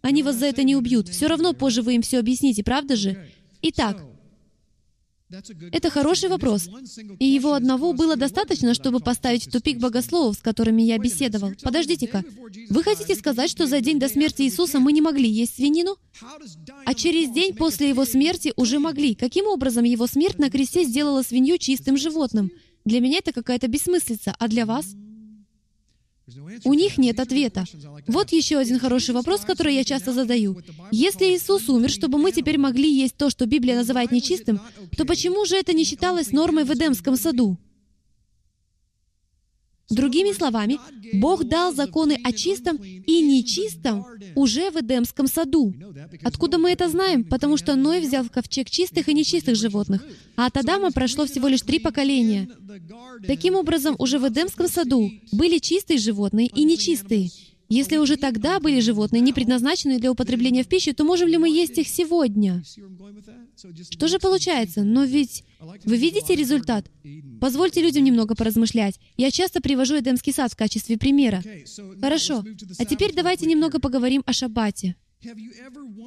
[0.00, 1.08] Они вас за это не убьют.
[1.08, 3.26] Все равно позже вы им все объясните, правда же?
[3.62, 4.02] Итак,
[5.72, 6.68] это хороший вопрос.
[7.18, 11.52] И его одного было достаточно, чтобы поставить в тупик богословов, с которыми я беседовал.
[11.62, 12.24] Подождите-ка.
[12.70, 15.96] Вы хотите сказать, что за день до смерти Иисуса мы не могли есть свинину?
[16.86, 19.14] А через день после его смерти уже могли.
[19.14, 22.50] Каким образом его смерть на кресте сделала свинью чистым животным?
[22.84, 24.34] Для меня это какая-то бессмыслица.
[24.38, 24.94] А для вас?
[26.64, 27.64] У них нет ответа.
[28.06, 30.56] Вот еще один хороший вопрос, который я часто задаю.
[30.90, 34.60] Если Иисус умер, чтобы мы теперь могли есть то, что Библия называет нечистым,
[34.96, 37.56] то почему же это не считалось нормой в Эдемском саду?
[39.90, 40.78] Другими словами,
[41.14, 45.74] Бог дал законы о чистом и нечистом уже в Эдемском саду.
[46.22, 47.24] Откуда мы это знаем?
[47.24, 50.04] Потому что Ной взял в ковчег чистых и нечистых животных,
[50.36, 52.48] а от Адама прошло всего лишь три поколения.
[53.26, 57.30] Таким образом, уже в Эдемском саду были чистые животные и нечистые.
[57.68, 61.50] Если уже тогда были животные, не предназначенные для употребления в пищу, то можем ли мы
[61.50, 62.62] есть их сегодня?
[63.90, 64.84] Что же получается?
[64.84, 65.44] Но ведь
[65.84, 66.90] вы видите результат?
[67.40, 68.98] Позвольте людям немного поразмышлять.
[69.16, 71.42] Я часто привожу Эдемский сад в качестве примера.
[72.00, 72.42] Хорошо.
[72.78, 74.96] А теперь давайте немного поговорим о шаббате.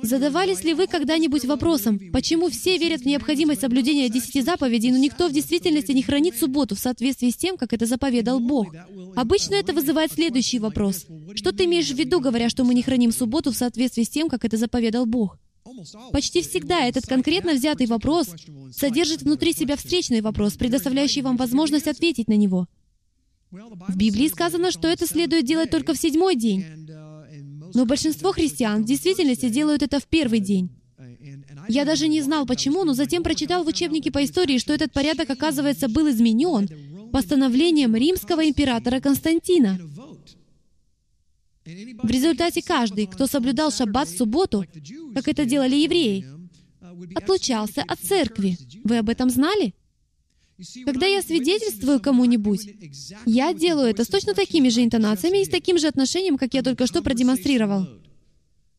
[0.03, 5.27] Задавались ли вы когда-нибудь вопросом, почему все верят в необходимость соблюдения десяти заповедей, но никто
[5.27, 8.73] в действительности не хранит субботу в соответствии с тем, как это заповедал Бог?
[9.15, 11.07] Обычно это вызывает следующий вопрос.
[11.35, 14.29] Что ты имеешь в виду, говоря, что мы не храним субботу в соответствии с тем,
[14.29, 15.37] как это заповедал Бог?
[16.11, 18.29] Почти всегда этот конкретно взятый вопрос
[18.71, 22.67] содержит внутри себя встречный вопрос, предоставляющий вам возможность ответить на него.
[23.51, 26.63] В Библии сказано, что это следует делать только в седьмой день.
[27.73, 30.69] Но большинство христиан в действительности делают это в первый день.
[31.67, 35.29] Я даже не знал почему, но затем прочитал в учебнике по истории, что этот порядок,
[35.29, 36.69] оказывается, был изменен
[37.11, 39.79] постановлением римского императора Константина.
[41.65, 44.65] В результате каждый, кто соблюдал шаббат в субботу,
[45.13, 46.25] как это делали евреи,
[47.15, 48.57] отлучался от церкви.
[48.83, 49.73] Вы об этом знали?
[50.85, 52.69] Когда я свидетельствую кому-нибудь,
[53.25, 56.61] я делаю это с точно такими же интонациями и с таким же отношением, как я
[56.61, 57.87] только что продемонстрировал.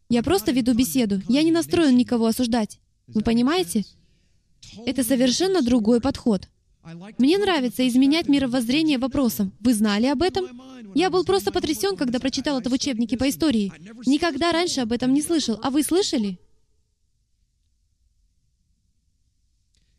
[0.09, 1.23] Я просто веду беседу.
[1.29, 2.79] Я не настроен никого осуждать.
[3.07, 3.85] Вы понимаете?
[4.87, 6.49] Это совершенно другой подход.
[7.19, 9.53] Мне нравится изменять мировоззрение вопросом.
[9.61, 10.47] Вы знали об этом?
[10.95, 13.73] Я был просто потрясен, когда прочитал это в учебнике по истории.
[14.07, 15.59] Никогда раньше об этом не слышал.
[15.63, 16.39] А вы слышали?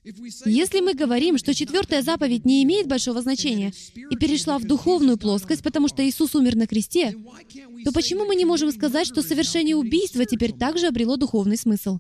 [0.04, 5.64] Если мы говорим, что четвертая заповедь не имеет большого значения и перешла в духовную плоскость,
[5.64, 7.16] потому что Иисус умер на кресте,
[7.86, 12.00] то почему мы не можем сказать, что совершение убийства теперь также обрело духовный смысл?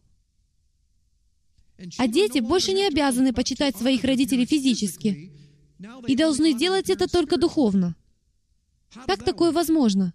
[1.98, 5.32] А дети больше не обязаны почитать своих родителей физически
[6.08, 7.96] и должны делать это только духовно.
[9.08, 10.14] Как такое возможно?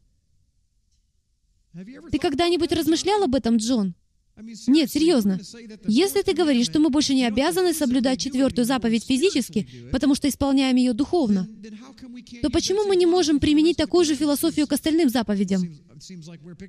[1.72, 3.94] Ты когда-нибудь размышлял об этом, Джон?
[4.66, 5.40] Нет, серьезно.
[5.86, 10.76] Если ты говоришь, что мы больше не обязаны соблюдать четвертую заповедь физически, потому что исполняем
[10.76, 11.48] ее духовно,
[12.42, 15.62] то почему мы не можем применить такую же философию к остальным заповедям?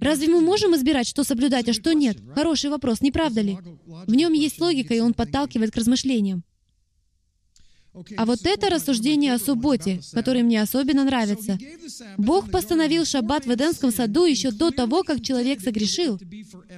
[0.01, 2.17] Разве мы можем избирать, что соблюдать, а что нет?
[2.33, 3.57] Хороший вопрос, не правда ли?
[3.85, 6.43] В нем есть логика, и он подталкивает к размышлениям.
[8.17, 11.57] А вот это рассуждение о субботе, которое мне особенно нравится.
[12.17, 16.19] Бог постановил шаббат в Эдемском саду еще до того, как человек согрешил.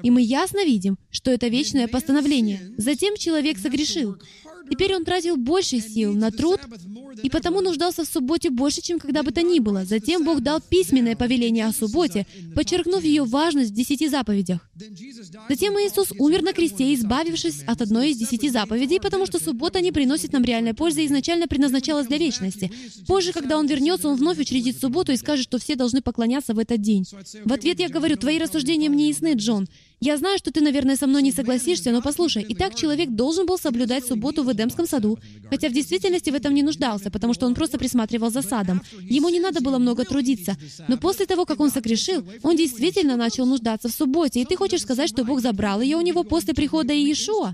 [0.04, 2.62] И мы ясно видим, что это вечное постановление.
[2.78, 4.18] Затем человек согрешил.
[4.72, 6.62] Теперь он тратил больше сил на труд,
[7.22, 9.84] и потому нуждался в субботе больше, чем когда бы то ни было.
[9.84, 14.70] Затем Бог дал письменное повеление о субботе, подчеркнув ее важность в десяти заповедях.
[15.50, 19.92] Затем Иисус умер на кресте, избавившись от одной из десяти заповедей, потому что суббота не
[19.92, 22.72] приносит нам реальной пользы и изначально предназначалась для вечности.
[23.08, 26.60] Позже, когда Он вернется, Он вновь учредит субботу и скажет, что все должны поклоняться в
[26.60, 27.06] этот день.
[27.44, 29.68] В ответ я говорю, твои рассуждения мне ясны, Джон.
[30.04, 33.46] Я знаю, что ты, наверное, со мной не согласишься, но послушай, и так человек должен
[33.46, 37.46] был соблюдать субботу в Эдемском саду, хотя в действительности в этом не нуждался, потому что
[37.46, 38.82] он просто присматривал за садом.
[39.00, 40.58] Ему не надо было много трудиться.
[40.88, 44.82] Но после того, как он согрешил, он действительно начал нуждаться в субботе, и ты хочешь
[44.82, 47.54] сказать, что Бог забрал ее у него после прихода Иешуа?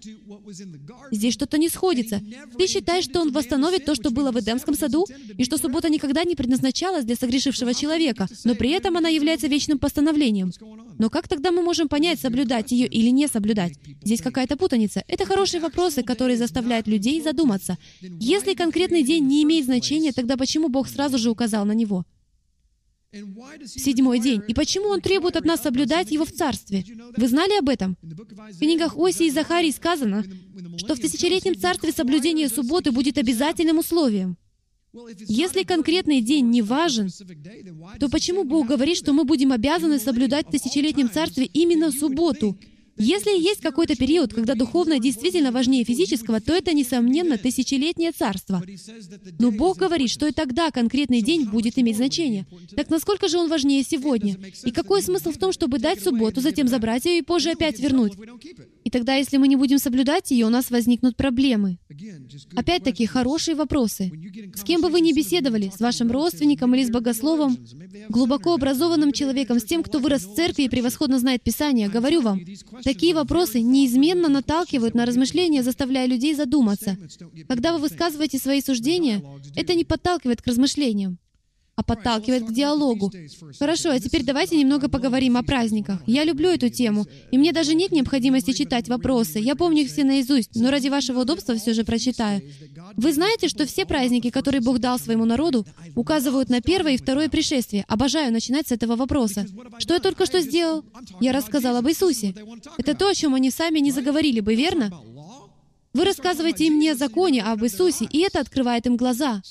[1.11, 2.21] Здесь что-то не сходится.
[2.57, 5.05] Ты считаешь, что он восстановит то, что было в Эдемском саду,
[5.37, 9.79] и что суббота никогда не предназначалась для согрешившего человека, но при этом она является вечным
[9.79, 10.53] постановлением.
[10.97, 13.73] Но как тогда мы можем понять, соблюдать ее или не соблюдать?
[14.03, 15.03] Здесь какая-то путаница.
[15.07, 17.77] Это хорошие вопросы, которые заставляют людей задуматься.
[18.01, 22.05] Если конкретный день не имеет значения, тогда почему Бог сразу же указал на него?
[23.65, 24.41] Седьмой день.
[24.47, 26.83] И почему Он требует от нас соблюдать его в Царстве?
[27.15, 27.97] Вы знали об этом?
[28.01, 30.25] В книгах Оси и Захарии сказано,
[30.77, 34.37] что в тысячелетнем Царстве соблюдение субботы будет обязательным условием.
[35.27, 37.09] Если конкретный день не важен,
[37.99, 42.57] то почему Бог говорит, что мы будем обязаны соблюдать в тысячелетнем царстве именно субботу?
[42.99, 48.63] Если есть какой-то период, когда духовное действительно важнее физического, то это, несомненно, тысячелетнее царство.
[49.37, 52.47] Но Бог говорит, что и тогда конкретный день будет иметь значение.
[52.75, 54.37] Так насколько же он важнее сегодня?
[54.63, 58.13] И какой смысл в том, чтобы дать субботу, затем забрать ее и позже опять вернуть?
[58.87, 61.77] И тогда, если мы не будем соблюдать ее, у нас возникнут проблемы.
[62.55, 64.09] Опять-таки, хорошие вопросы.
[64.55, 67.57] С кем бы вы ни беседовали, с вашим родственником или с богословом,
[68.07, 72.39] глубоко образованным человеком, с тем, кто вырос в церкви и превосходно знает Писание, говорю вам,
[72.85, 76.95] такие вопросы неизменно наталкивают на размышления, заставляя людей задуматься.
[77.49, 79.21] Когда вы высказываете свои суждения,
[79.53, 81.17] это не подталкивает к размышлениям
[81.77, 83.11] а подталкивает к диалогу.
[83.59, 86.01] Хорошо, а теперь давайте немного поговорим о праздниках.
[86.07, 89.37] Я люблю эту тему, и мне даже нет необходимости читать вопросы.
[89.37, 92.41] Я помню их все наизусть, но ради вашего удобства все же прочитаю.
[92.95, 97.29] Вы знаете, что все праздники, которые Бог дал своему народу, указывают на первое и второе
[97.29, 97.85] пришествие.
[97.87, 99.45] Обожаю начинать с этого вопроса.
[99.77, 100.83] Что я только что сделал?
[101.21, 102.33] Я рассказал об Иисусе.
[102.79, 104.91] Это то, о чем они сами не заговорили бы, верно?
[105.97, 109.41] Вы рассказываете им не о законе, а об Иисусе, и это открывает им глаза.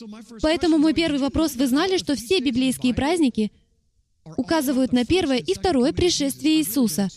[0.42, 3.50] Поэтому мой первый вопрос, вы знали, что все библейские праздники
[4.36, 7.08] указывают на первое и второе пришествие Иисуса?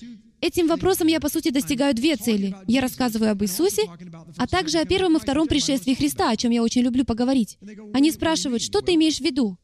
[0.42, 2.56] Этим вопросом я, по сути, достигаю две цели.
[2.66, 3.84] Я рассказываю об Иисусе,
[4.36, 7.60] а также о первом и втором пришествии Христа, о чем я очень люблю поговорить.
[7.94, 9.60] Они спрашивают, что ты имеешь в виду?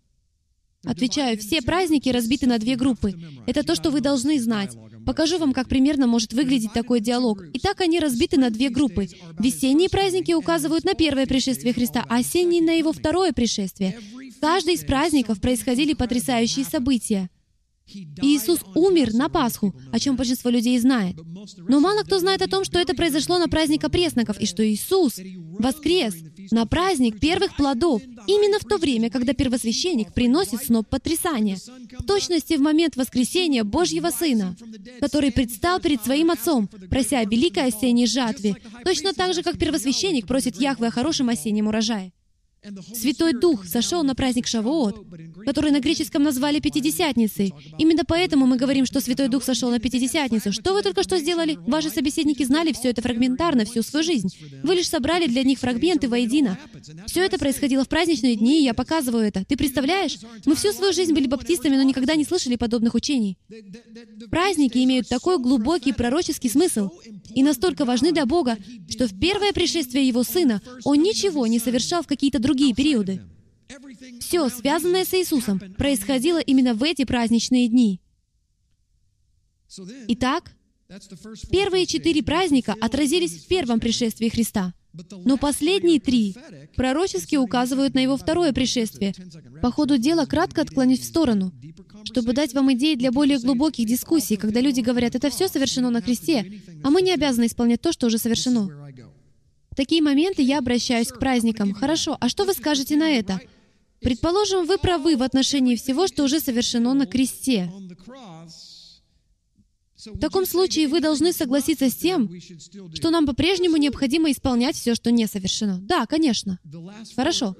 [0.85, 3.13] Отвечаю, все праздники разбиты на две группы.
[3.45, 4.75] Это то, что вы должны знать.
[5.05, 7.43] Покажу вам, как примерно может выглядеть такой диалог.
[7.53, 9.07] Итак, они разбиты на две группы.
[9.39, 13.99] Весенние праздники указывают на первое пришествие Христа, а осенние— на его второе пришествие.
[14.41, 17.29] каждый из праздников происходили потрясающие события.
[18.21, 21.15] Иисус умер на Пасху, о чем большинство людей знает.
[21.67, 25.19] Но мало кто знает о том, что это произошло на праздник опресноков, и что Иисус
[25.59, 26.15] воскрес
[26.51, 31.57] на праздник первых плодов, именно в то время, когда первосвященник приносит сноп потрясания,
[31.97, 34.55] в точности в момент воскресения Божьего Сына,
[34.99, 40.27] который предстал перед своим Отцом, прося о великой осенней жатве, точно так же, как первосвященник
[40.27, 42.11] просит Яхве о хорошем осеннем урожае.
[42.93, 45.05] Святой Дух сошел на праздник Шавуот,
[45.45, 47.53] который на греческом назвали Пятидесятницей.
[47.77, 50.51] Именно поэтому мы говорим, что Святой Дух сошел на Пятидесятницу.
[50.51, 51.57] Что вы только что сделали?
[51.67, 54.29] Ваши собеседники знали все это фрагментарно всю свою жизнь.
[54.63, 56.57] Вы лишь собрали для них фрагменты воедино.
[57.07, 59.45] Все это происходило в праздничные дни, и я показываю это.
[59.45, 60.17] Ты представляешь?
[60.45, 63.37] Мы всю свою жизнь были баптистами, но никогда не слышали подобных учений.
[64.31, 66.89] Праздники имеют такой глубокий пророческий смысл
[67.33, 68.57] и настолько важны для Бога,
[68.89, 73.21] что в первое пришествие Его Сына Он ничего не совершал в какие-то другие периоды.
[74.19, 77.99] Все, связанное с Иисусом, происходило именно в эти праздничные дни.
[80.07, 80.53] Итак,
[81.51, 84.73] первые четыре праздника отразились в первом пришествии Христа.
[85.25, 86.35] Но последние три
[86.75, 89.13] пророчески указывают на его второе пришествие.
[89.61, 91.51] По ходу дела кратко отклонить в сторону,
[92.05, 96.01] чтобы дать вам идеи для более глубоких дискуссий, когда люди говорят, это все совершено на
[96.01, 98.84] Христе, а мы не обязаны исполнять то, что уже совершено.
[99.75, 101.73] Такие моменты я обращаюсь к праздникам.
[101.73, 103.39] Хорошо, а что вы скажете на это?
[104.01, 107.71] Предположим, вы правы в отношении всего, что уже совершено на кресте.
[110.05, 112.29] В таком случае вы должны согласиться с тем,
[112.93, 115.79] что нам по-прежнему необходимо исполнять все, что не совершено.
[115.79, 116.59] Да, конечно.
[117.15, 117.55] Хорошо.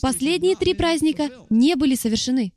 [0.00, 2.52] Последние три праздника не были совершены.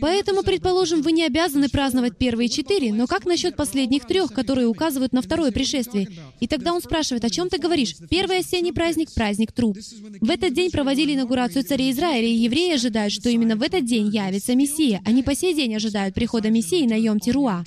[0.00, 5.12] Поэтому, предположим, вы не обязаны праздновать первые четыре, но как насчет последних трех, которые указывают
[5.12, 6.08] на второе пришествие?
[6.40, 7.96] И тогда он спрашивает, о чем ты говоришь?
[8.10, 9.78] Первый осенний праздник— праздник труп.
[10.20, 14.08] В этот день проводили инаугурацию царя Израиля, и евреи ожидают, что именно в этот день
[14.08, 15.00] явится Мессия.
[15.04, 17.64] Они по сей день ожидают прихода Мессии на Йом Тируа.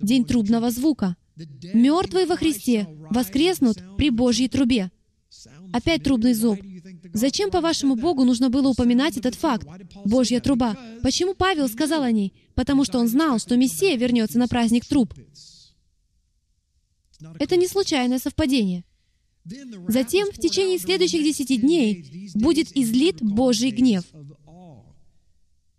[0.00, 1.16] День трубного звука.
[1.72, 4.90] Мертвые во Христе воскреснут при Божьей трубе.
[5.72, 6.58] Опять трубный зуб.
[7.12, 9.66] Зачем, по-вашему, Богу нужно было упоминать этот факт?
[10.04, 10.76] Божья труба.
[11.02, 12.32] Почему Павел сказал о ней?
[12.54, 15.12] Потому что он знал, что Мессия вернется на праздник труб.
[17.38, 18.84] Это не случайное совпадение.
[19.88, 24.04] Затем, в течение следующих десяти дней, будет излит Божий гнев.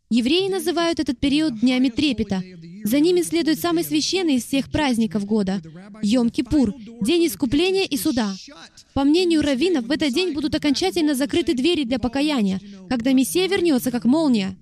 [0.10, 2.44] Евреи называют этот период днями трепета.
[2.86, 5.60] За ними следует самый священный из всех праздников года—
[6.04, 6.72] Йом-Кипур,
[7.02, 8.32] день искупления и суда.
[8.94, 13.90] По мнению раввинов, в этот день будут окончательно закрыты двери для покаяния, когда Мессия вернется,
[13.90, 14.56] как молния.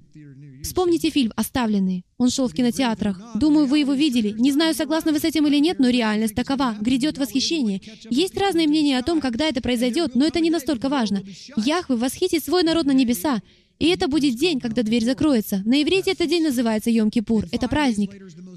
[0.64, 2.06] Вспомните фильм «Оставленный».
[2.18, 3.20] Он шел в кинотеатрах.
[3.36, 4.34] Думаю, вы его видели.
[4.40, 6.78] Не знаю, согласны вы с этим или нет, но реальность такова.
[6.80, 7.82] Грядет восхищение.
[8.10, 11.22] Есть разные мнения о том, когда это произойдет, но это не настолько важно.
[11.58, 13.42] Яхве восхитит свой народ на небеса.
[13.80, 15.62] И это будет день, когда дверь закроется.
[15.66, 17.48] На иврите этот день называется Йом-Кипур.
[17.52, 18.12] Это праздник.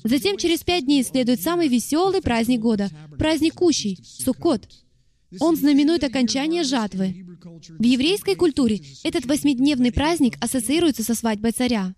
[0.04, 2.90] Затем через пять дней следует самый веселый праздник года.
[3.18, 4.68] Праздник Кущий, Суккот.
[5.40, 7.26] Он знаменует окончание жатвы.
[7.78, 11.94] В еврейской культуре этот восьмидневный праздник ассоциируется со свадьбой царя.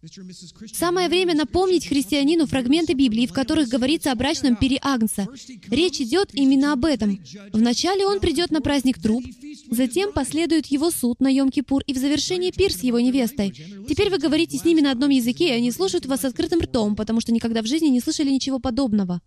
[0.72, 5.26] Самое время напомнить христианину фрагменты Библии, в которых говорится о брачном Агнца.
[5.70, 7.18] Речь идет именно об этом.
[7.52, 9.24] Вначале он придет на праздник труп,
[9.70, 13.50] затем последует его суд на Йом-Кипур и в завершении пир с его невестой.
[13.88, 16.96] Теперь вы говорите с ними на одном языке, и они слушают вас с открытым ртом,
[16.96, 19.20] потому что никогда в жизни не слышали ничего подобного.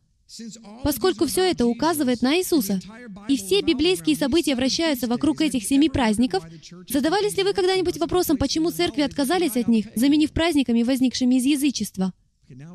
[0.84, 2.80] Поскольку все это указывает на Иисуса,
[3.28, 6.44] и все библейские события вращаются вокруг этих семи праздников,
[6.88, 12.14] задавались ли вы когда-нибудь вопросом, почему церкви отказались от них, заменив праздниками, возникшими из язычества?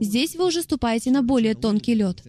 [0.01, 2.23] Здесь вы уже ступаете на более тонкий лед.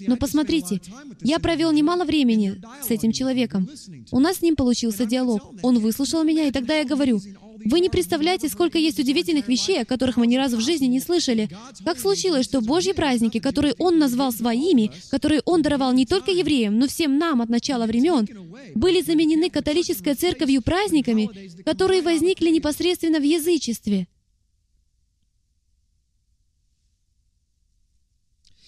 [0.00, 0.80] Но посмотрите,
[1.22, 3.68] я провел немало времени с этим человеком.
[4.10, 5.54] У нас с ним получился диалог.
[5.62, 7.20] Он выслушал меня, и тогда я говорю,
[7.64, 11.00] вы не представляете, сколько есть удивительных вещей, о которых мы ни разу в жизни не
[11.00, 11.48] слышали.
[11.84, 16.78] Как случилось, что Божьи праздники, которые Он назвал своими, которые Он даровал не только евреям,
[16.78, 18.28] но всем нам от начала времен,
[18.74, 24.06] были заменены католической церковью праздниками, которые возникли непосредственно в язычестве.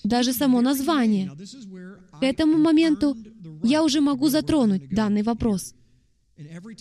[0.05, 1.30] Даже само название.
[2.20, 3.16] К этому моменту
[3.62, 5.74] я уже могу затронуть данный вопрос.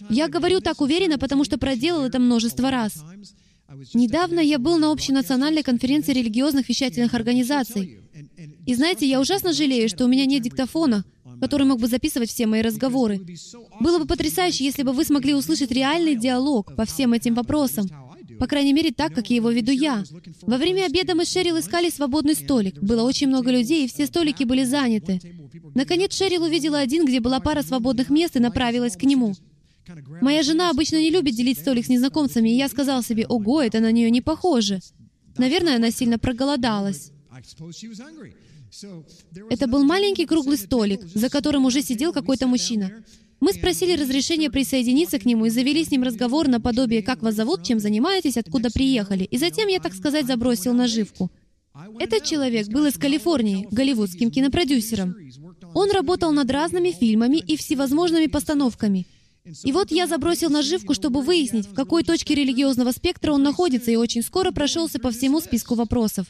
[0.09, 3.03] Я говорю так уверенно, потому что проделал это множество раз.
[3.93, 7.99] Недавно я был на общенациональной конференции религиозных вещательных организаций.
[8.65, 11.05] И знаете, я ужасно жалею, что у меня нет диктофона,
[11.39, 13.21] который мог бы записывать все мои разговоры.
[13.79, 17.89] Было бы потрясающе, если бы вы смогли услышать реальный диалог по всем этим вопросам.
[18.39, 20.03] По крайней мере, так, как я его веду я.
[20.41, 22.81] Во время обеда мы с Шерил искали свободный столик.
[22.81, 25.19] Было очень много людей, и все столики были заняты.
[25.75, 29.33] Наконец Шерил увидела один, где была пара свободных мест, и направилась к нему.
[30.21, 33.79] Моя жена обычно не любит делить столик с незнакомцами, и я сказал себе, ого, это
[33.79, 34.79] на нее не похоже.
[35.37, 37.11] Наверное, она сильно проголодалась.
[39.49, 43.03] Это был маленький круглый столик, за которым уже сидел какой-то мужчина.
[43.39, 47.63] Мы спросили разрешения присоединиться к нему и завели с ним разговор наподобие «Как вас зовут?»,
[47.63, 49.23] «Чем занимаетесь?», «Откуда приехали?».
[49.23, 51.31] И затем я, так сказать, забросил наживку.
[51.99, 55.15] Этот человек был из Калифорнии, голливудским кинопродюсером.
[55.73, 59.07] Он работал над разными фильмами и всевозможными постановками.
[59.63, 63.95] И вот я забросил наживку, чтобы выяснить, в какой точке религиозного спектра он находится, и
[63.95, 66.27] очень скоро прошелся по всему списку вопросов.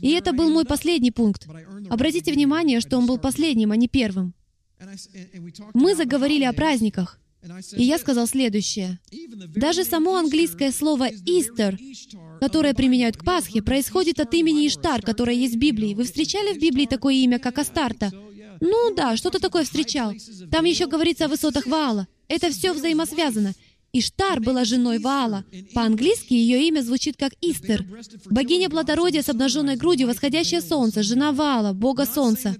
[0.00, 1.46] И это был мой последний пункт.
[1.90, 4.32] Обратите внимание, что он был последним, а не первым.
[5.74, 7.18] Мы заговорили о праздниках.
[7.72, 8.98] И я сказал следующее.
[9.56, 11.78] Даже само английское слово «Истер»,
[12.38, 15.94] которое применяют к Пасхе, происходит от имени Иштар, которое есть в Библии.
[15.94, 18.12] Вы встречали в Библии такое имя, как Астарта?
[18.60, 20.12] Ну да, что-то такое встречал.
[20.50, 22.06] Там еще говорится о высотах Ваала.
[22.28, 23.54] Это все взаимосвязано.
[23.92, 25.44] Иштар была женой Ваала.
[25.74, 27.84] По-английски ее имя звучит как Истер.
[28.26, 32.54] Богиня плодородия с обнаженной грудью, восходящее солнце, жена Ваала, бога солнца.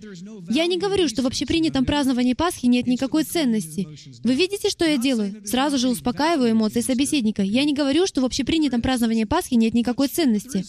[0.49, 3.87] Я не говорю, что в общепринятом праздновании Пасхи нет никакой ценности.
[4.24, 5.41] Вы видите, что я делаю?
[5.47, 7.43] Сразу же успокаиваю эмоции собеседника.
[7.43, 10.64] Я не говорю, что в общепринятом праздновании Пасхи нет никакой ценности.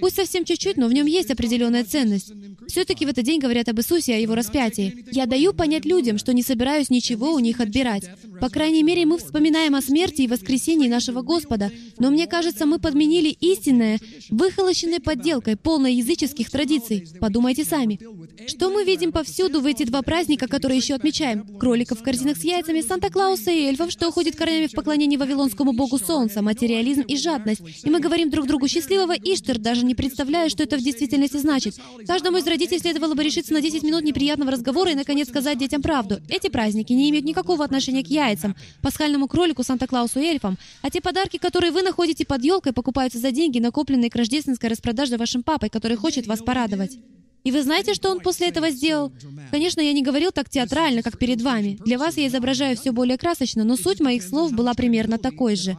[0.00, 2.32] Пусть совсем чуть-чуть, но в нем есть определенная ценность.
[2.68, 5.04] Все-таки в этот день говорят об Иисусе, о Его распятии.
[5.12, 8.08] Я даю понять людям, что не собираюсь ничего у них отбирать.
[8.40, 11.70] По крайней мере, мы вспоминаем о смерти смерти и воскресении нашего Господа.
[11.98, 13.98] Но мне кажется, мы подменили истинное
[14.30, 17.08] выхолощенной подделкой, полной языческих традиций.
[17.20, 17.98] Подумайте сами.
[18.46, 21.58] Что мы видим повсюду в эти два праздника, которые еще отмечаем?
[21.58, 25.98] Кроликов в корзинах с яйцами, Санта-Клауса и эльфов, что уходит корнями в поклонении вавилонскому богу
[25.98, 27.62] солнца, материализм и жадность.
[27.84, 31.76] И мы говорим друг другу «счастливого Иштер», даже не представляя, что это в действительности значит.
[32.06, 35.82] Каждому из родителей следовало бы решиться на 10 минут неприятного разговора и, наконец, сказать детям
[35.82, 36.20] правду.
[36.28, 41.00] Эти праздники не имеют никакого отношения к яйцам, пасхальному кролику, Санта-Клаусу Клаусу эльфам, а те
[41.00, 45.70] подарки, которые вы находите под елкой, покупаются за деньги, накопленные к рождественской распродаже вашим папой,
[45.70, 46.98] который хочет вас порадовать.
[47.44, 49.10] И вы знаете, что он после этого сделал?
[49.50, 51.78] Конечно, я не говорил так театрально, как перед вами.
[51.86, 55.78] Для вас я изображаю все более красочно, но суть моих слов была примерно такой же.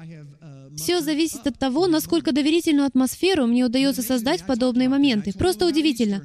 [0.77, 5.33] Все зависит от того, насколько доверительную атмосферу мне удается создать в подобные моменты.
[5.33, 6.21] Просто удивительно.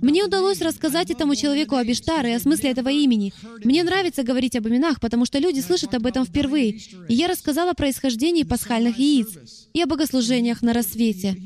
[0.00, 3.34] Мне удалось рассказать этому человеку об Иштаре и о смысле этого имени.
[3.64, 6.78] Мне нравится говорить об именах, потому что люди слышат об этом впервые.
[7.08, 9.26] И я рассказала о происхождении пасхальных яиц
[9.74, 11.36] и о богослужениях на рассвете.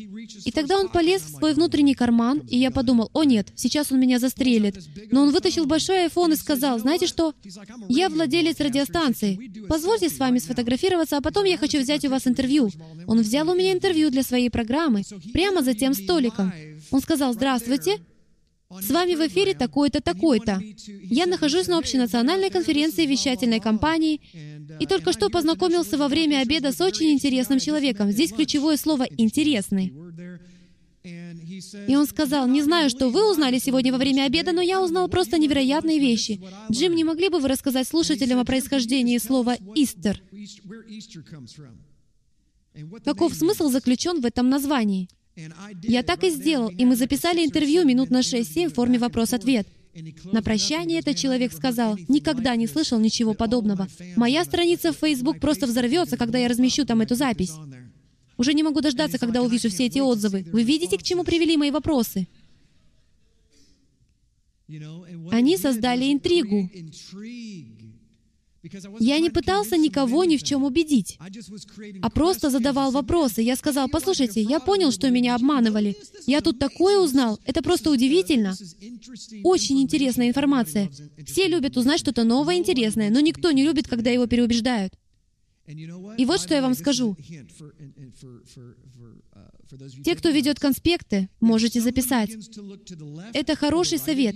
[0.45, 4.01] И тогда он полез в свой внутренний карман, и я подумал, о нет, сейчас он
[4.01, 4.79] меня застрелит.
[5.11, 7.35] Но он вытащил большой iPhone и сказал, знаете что?
[7.89, 9.51] Я владелец радиостанции.
[9.67, 12.50] Позвольте с вами сфотографироваться, а потом я хочу взять у вас интервью.
[13.07, 16.53] Он взял у меня интервью для своей программы, прямо за тем столиком.
[16.91, 17.99] Он сказал, здравствуйте,
[18.71, 20.61] с вами в эфире такой-то, такой-то.
[21.11, 24.21] Я нахожусь на общенациональной конференции вещательной компании
[24.79, 28.13] и только что познакомился во время обеда с очень интересным человеком.
[28.13, 29.93] Здесь ключевое слово «интересный».
[31.03, 35.09] И он сказал, не знаю, что вы узнали сегодня во время обеда, но я узнал
[35.09, 36.41] просто невероятные вещи.
[36.71, 40.23] Джим, не могли бы вы рассказать слушателям о происхождении слова «Истер»?
[43.05, 45.09] Каков смысл заключен в этом названии?
[45.83, 49.67] Я так и сделал, и мы записали интервью минут на 6-7 в форме вопрос-ответ.
[50.33, 53.89] На прощание этот человек сказал, «Никогда не слышал ничего подобного.
[54.17, 57.53] Моя страница в Facebook просто взорвется, когда я размещу там эту запись.
[58.37, 60.47] Уже не могу дождаться, когда увижу все эти отзывы.
[60.53, 62.29] Вы видите, к чему привели мои вопросы?»
[65.33, 66.71] Они создали интригу.
[68.99, 71.19] Я не пытался никого ни в чем убедить,
[72.03, 73.41] а просто задавал вопросы.
[73.41, 75.97] Я сказал, послушайте, я понял, что меня обманывали.
[76.27, 77.41] Я тут такое узнал.
[77.45, 78.55] Это просто удивительно.
[79.45, 80.91] Очень интересная информация.
[81.25, 84.93] Все любят узнать что-то новое интересное, но никто не любит, когда его переубеждают.
[85.67, 87.17] И вот что я вам скажу.
[90.05, 92.31] Те, кто ведет конспекты, можете записать.
[93.33, 94.35] Это хороший совет.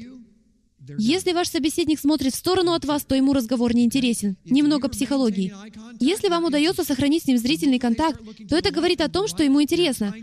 [0.98, 4.36] Если ваш собеседник смотрит в сторону от вас, то ему разговор не интересен.
[4.44, 5.54] Немного психологии.
[6.00, 9.62] Если вам удается сохранить с ним зрительный контакт, то это говорит о том, что ему
[9.62, 10.14] интересно.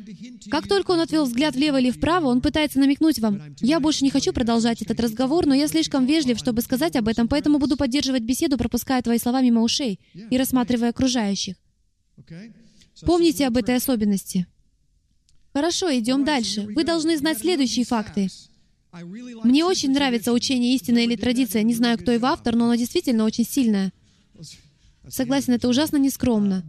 [0.50, 3.56] Как только он отвел взгляд влево или вправо, он пытается намекнуть вам.
[3.62, 7.28] Я больше не хочу продолжать этот разговор, но я слишком вежлив, чтобы сказать об этом,
[7.28, 11.56] поэтому буду поддерживать беседу, пропуская твои слова мимо ушей и рассматривая окружающих.
[13.06, 14.48] Помните об этой особенности.
[15.54, 16.68] Хорошо, идем дальше.
[16.76, 18.30] Вы должны знать следующие факты.
[19.44, 21.64] Мне очень нравится учение истина или традиция.
[21.64, 23.94] Не знаю, кто его автор, но оно действительно очень сильное.
[25.08, 26.64] Согласен, это ужасно нескромно.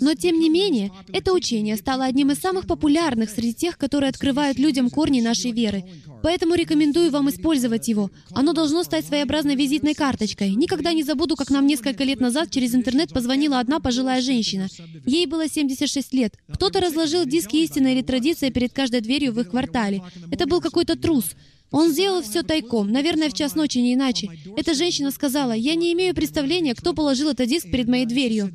[0.00, 4.58] Но, тем не менее, это учение стало одним из самых популярных среди тех, которые открывают
[4.58, 5.84] людям корни нашей веры.
[6.22, 8.10] Поэтому рекомендую вам использовать его.
[8.30, 10.54] Оно должно стать своеобразной визитной карточкой.
[10.54, 14.68] Никогда не забуду, как нам несколько лет назад через интернет позвонила одна пожилая женщина.
[15.06, 16.34] Ей было 76 лет.
[16.52, 20.02] Кто-то разложил диски истины или традиция перед каждой дверью в их квартале.
[20.30, 21.34] Это был какой-то трус.
[21.74, 24.30] Он сделал все тайком, наверное, в час ночи, не иначе.
[24.56, 28.54] Эта женщина сказала, «Я не имею представления, кто положил этот диск перед моей дверью».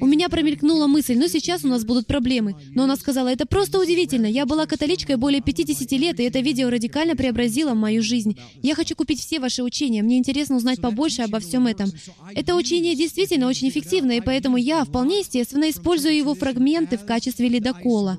[0.00, 2.56] У меня промелькнула мысль, ну сейчас у нас будут проблемы.
[2.74, 4.26] Но она сказала, «Это просто удивительно.
[4.26, 8.36] Я была католичкой более 50 лет, и это видео радикально преобразило мою жизнь.
[8.62, 10.02] Я хочу купить все ваши учения.
[10.02, 11.92] Мне интересно узнать побольше обо всем этом».
[12.34, 17.48] Это учение действительно очень эффективно, и поэтому я, вполне естественно, использую его фрагменты в качестве
[17.48, 18.18] ледокола.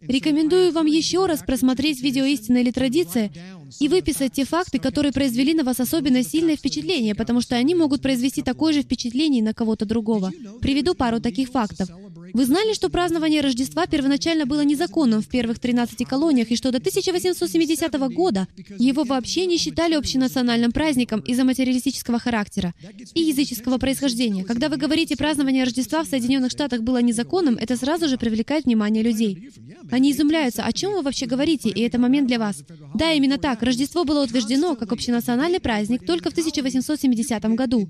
[0.00, 3.32] Рекомендую вам еще раз просмотреть видео «Истина или традиция»
[3.80, 8.00] и выписать те факты, которые произвели на вас особенно сильное впечатление, потому что они могут
[8.00, 10.30] произвести такое же впечатление на кого-то другого.
[10.60, 11.88] Приведу пару таких фактов.
[12.32, 16.78] Вы знали, что празднование Рождества первоначально было незаконным в первых 13 колониях, и что до
[16.78, 18.48] 1870 года
[18.78, 22.74] его вообще не считали общенациональным праздником из-за материалистического характера
[23.14, 24.44] и языческого происхождения.
[24.44, 29.02] Когда вы говорите празднование Рождества в Соединенных Штатах было незаконным, это сразу же привлекает внимание
[29.02, 29.50] людей.
[29.90, 32.62] Они изумляются, о чем вы вообще говорите, и это момент для вас.
[32.94, 33.62] Да, именно так.
[33.62, 37.88] Рождество было утверждено как общенациональный праздник только в 1870 году.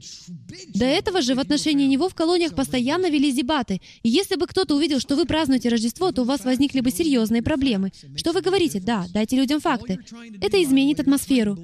[0.74, 3.80] До этого же в отношении него в колониях постоянно велись дебаты.
[4.02, 7.42] И если бы кто-то увидел, что вы празднуете Рождество, то у вас возникли бы серьезные
[7.42, 7.92] проблемы.
[8.16, 8.80] Что вы говорите?
[8.80, 9.98] Да, дайте людям факты.
[10.40, 11.58] Это изменит атмосферу.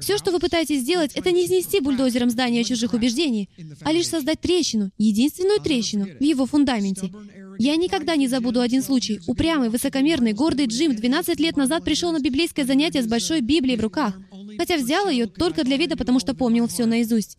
[0.00, 3.48] Все, что вы пытаетесь сделать, это не снести бульдозером здание чужих убеждений,
[3.82, 7.10] а лишь создать трещину, единственную трещину в его фундаменте.
[7.58, 9.20] Я никогда не забуду один случай.
[9.26, 13.82] Упрямый, высокомерный, гордый Джим 12 лет назад пришел на библейское занятие с большой Библией в
[13.82, 14.18] руках,
[14.58, 17.38] хотя взял ее только для вида, потому что помнил все наизусть.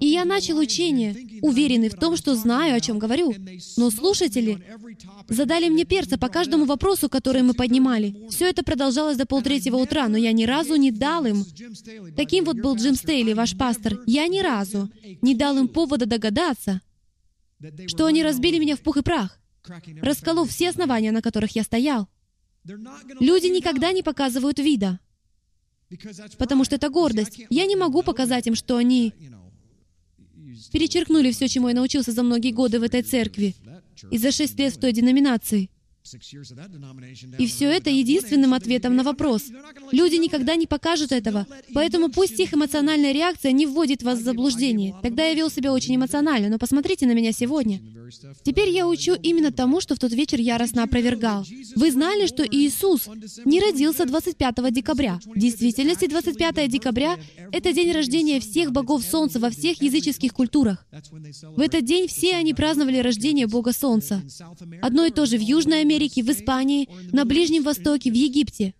[0.00, 3.34] И я начал учение, уверенный в том, что знаю, о чем говорю.
[3.76, 4.62] Но слушатели
[5.28, 8.28] задали мне перца по каждому вопросу, который мы поднимали.
[8.30, 11.44] Все это продолжалось до полтретьего утра, но я ни разу не дал им...
[12.16, 14.00] Таким вот был Джим Стейли, ваш пастор.
[14.06, 14.90] Я ни разу
[15.22, 16.82] не дал им повода догадаться,
[17.86, 19.38] что они разбили меня в пух и прах,
[20.02, 22.08] расколов все основания, на которых я стоял.
[23.20, 25.00] Люди никогда не показывают вида,
[26.36, 27.40] потому что это гордость.
[27.48, 29.14] Я не могу показать им, что они
[30.72, 33.54] перечеркнули все, чему я научился за многие годы в этой церкви
[34.10, 35.70] и за шесть лет в той деноминации.
[37.38, 39.44] И все это единственным ответом на вопрос.
[39.92, 44.94] Люди никогда не покажут этого, поэтому пусть их эмоциональная реакция не вводит вас в заблуждение.
[45.02, 47.80] Тогда я вел себя очень эмоционально, но посмотрите на меня сегодня.
[48.42, 51.44] Теперь я учу именно тому, что в тот вечер яростно опровергал.
[51.74, 53.08] Вы знали, что Иисус
[53.44, 55.18] не родился 25 декабря.
[55.24, 57.18] В действительности 25 декабря—
[57.52, 60.86] это день рождения всех богов Солнца во всех языческих культурах.
[61.56, 64.22] В этот день все они праздновали рождение Бога Солнца.
[64.82, 68.74] Одно и то же в Южной Америке, Америке, в Испании, на Ближнем Востоке, в Египте.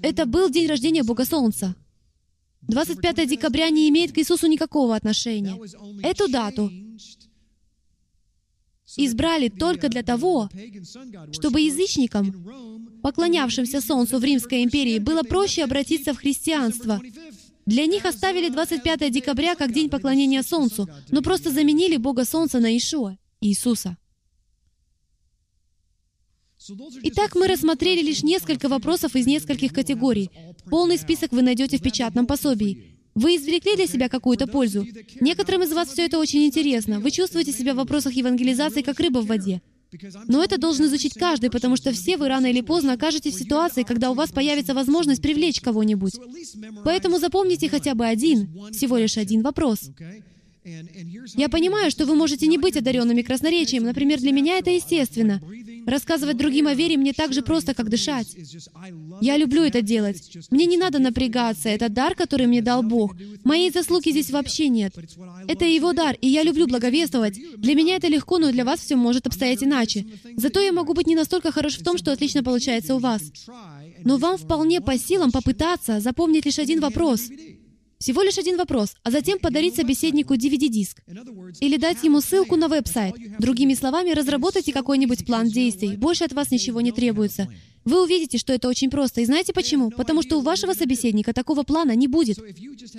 [0.00, 1.74] Это был день рождения Бога Солнца.
[2.62, 5.58] 25 декабря не имеет к Иисусу никакого отношения.
[6.02, 6.70] Эту дату
[8.96, 10.48] избрали только для того,
[11.32, 12.46] чтобы язычникам,
[13.02, 17.00] поклонявшимся Солнцу в Римской империи, было проще обратиться в христианство.
[17.66, 22.76] Для них оставили 25 декабря как день поклонения Солнцу, но просто заменили Бога Солнца на
[22.76, 23.96] Ишуа, Иисуса.
[27.02, 30.30] Итак, мы рассмотрели лишь несколько вопросов из нескольких категорий.
[30.70, 32.96] Полный список вы найдете в печатном пособии.
[33.14, 34.86] Вы извлекли для себя какую-то пользу.
[35.20, 37.00] Некоторым из вас все это очень интересно.
[37.00, 39.60] Вы чувствуете себя в вопросах евангелизации как рыба в воде.
[40.26, 43.82] Но это должен изучить каждый, потому что все вы рано или поздно окажетесь в ситуации,
[43.82, 46.14] когда у вас появится возможность привлечь кого-нибудь.
[46.84, 49.90] Поэтому запомните хотя бы один, всего лишь один вопрос.
[50.64, 53.82] Я понимаю, что вы можете не быть одаренными красноречием.
[53.82, 55.40] Например, для меня это естественно.
[55.86, 58.36] Рассказывать другим о вере мне так же просто, как дышать.
[59.20, 60.36] Я люблю это делать.
[60.50, 61.68] Мне не надо напрягаться.
[61.68, 63.16] Это дар, который мне дал Бог.
[63.42, 64.94] Моей заслуги здесь вообще нет.
[65.48, 67.38] Это Его дар, и я люблю благовествовать.
[67.56, 70.06] Для меня это легко, но для вас все может обстоять иначе.
[70.36, 73.22] Зато я могу быть не настолько хорош в том, что отлично получается у вас.
[74.04, 77.28] Но вам вполне по силам попытаться запомнить лишь один вопрос—
[78.02, 81.02] всего лишь один вопрос, а затем подарить собеседнику DVD-диск.
[81.60, 83.14] Или дать ему ссылку на веб-сайт.
[83.38, 85.96] Другими словами, разработайте какой-нибудь план действий.
[85.96, 87.48] Больше от вас ничего не требуется.
[87.84, 89.20] Вы увидите, что это очень просто.
[89.20, 89.90] И знаете почему?
[89.90, 92.38] Потому что у вашего собеседника такого плана не будет.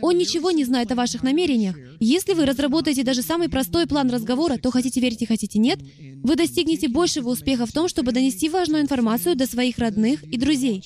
[0.01, 1.75] Он ничего не знает о ваших намерениях.
[1.99, 5.79] Если вы разработаете даже самый простой план разговора, то хотите верьте, хотите нет,
[6.23, 10.83] вы достигнете большего успеха в том, чтобы донести важную информацию до своих родных и друзей.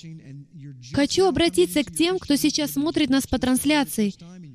[0.94, 4.14] Хочу обратиться к тем, кто сейчас смотрит нас по трансляции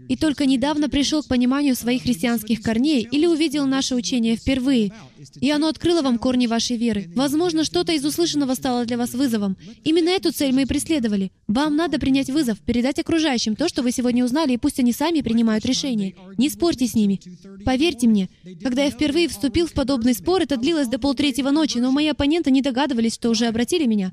[0.09, 4.93] и только недавно пришел к пониманию своих христианских корней или увидел наше учение впервые,
[5.41, 7.11] и оно открыло вам корни вашей веры.
[7.15, 9.57] Возможно, что-то из услышанного стало для вас вызовом.
[9.85, 11.33] Именно эту цель мы и преследовали.
[11.47, 15.21] Вам надо принять вызов, передать окружающим то, что вы сегодня узнали, и пусть они сами
[15.21, 16.15] принимают решение.
[16.39, 17.21] Не спорьте с ними.
[17.65, 18.29] Поверьте мне,
[18.63, 22.51] когда я впервые вступил в подобный спор, это длилось до полтретьего ночи, но мои оппоненты
[22.51, 24.11] не догадывались, что уже обратили меня.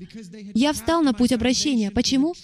[0.54, 1.90] Я встал на путь обращения.
[1.90, 2.34] Почему?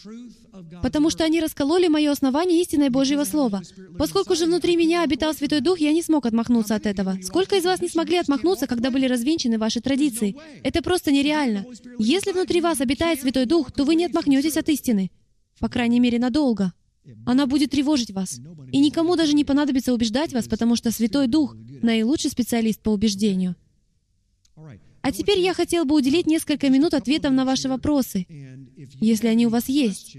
[0.82, 3.62] Потому что они раскололи мое основание истиной Божьего Слова.
[3.98, 7.18] Поскольку же внутри меня обитал Святой Дух, я не смог отмахнуться от этого.
[7.22, 10.36] Сколько из вас не смогли отмахнуться, когда были развенчаны ваши традиции?
[10.62, 11.64] Это просто нереально.
[11.98, 15.10] Если внутри вас обитает Святой Дух, то вы не отмахнетесь от истины.
[15.58, 16.72] По крайней мере, надолго.
[17.24, 18.40] Она будет тревожить вас.
[18.72, 23.54] И никому даже не понадобится убеждать вас, потому что Святой Дух— наилучший специалист по убеждению.
[25.06, 28.26] А теперь я хотел бы уделить несколько минут ответам на ваши вопросы,
[29.00, 30.16] если они у вас есть.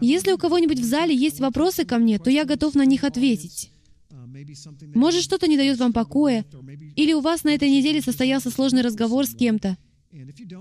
[0.00, 3.72] Если у кого-нибудь в зале есть вопросы ко мне, то я готов на них ответить.
[4.94, 6.44] Может, что-то не дает вам покоя,
[6.94, 9.76] или у вас на этой неделе состоялся сложный разговор с кем-то.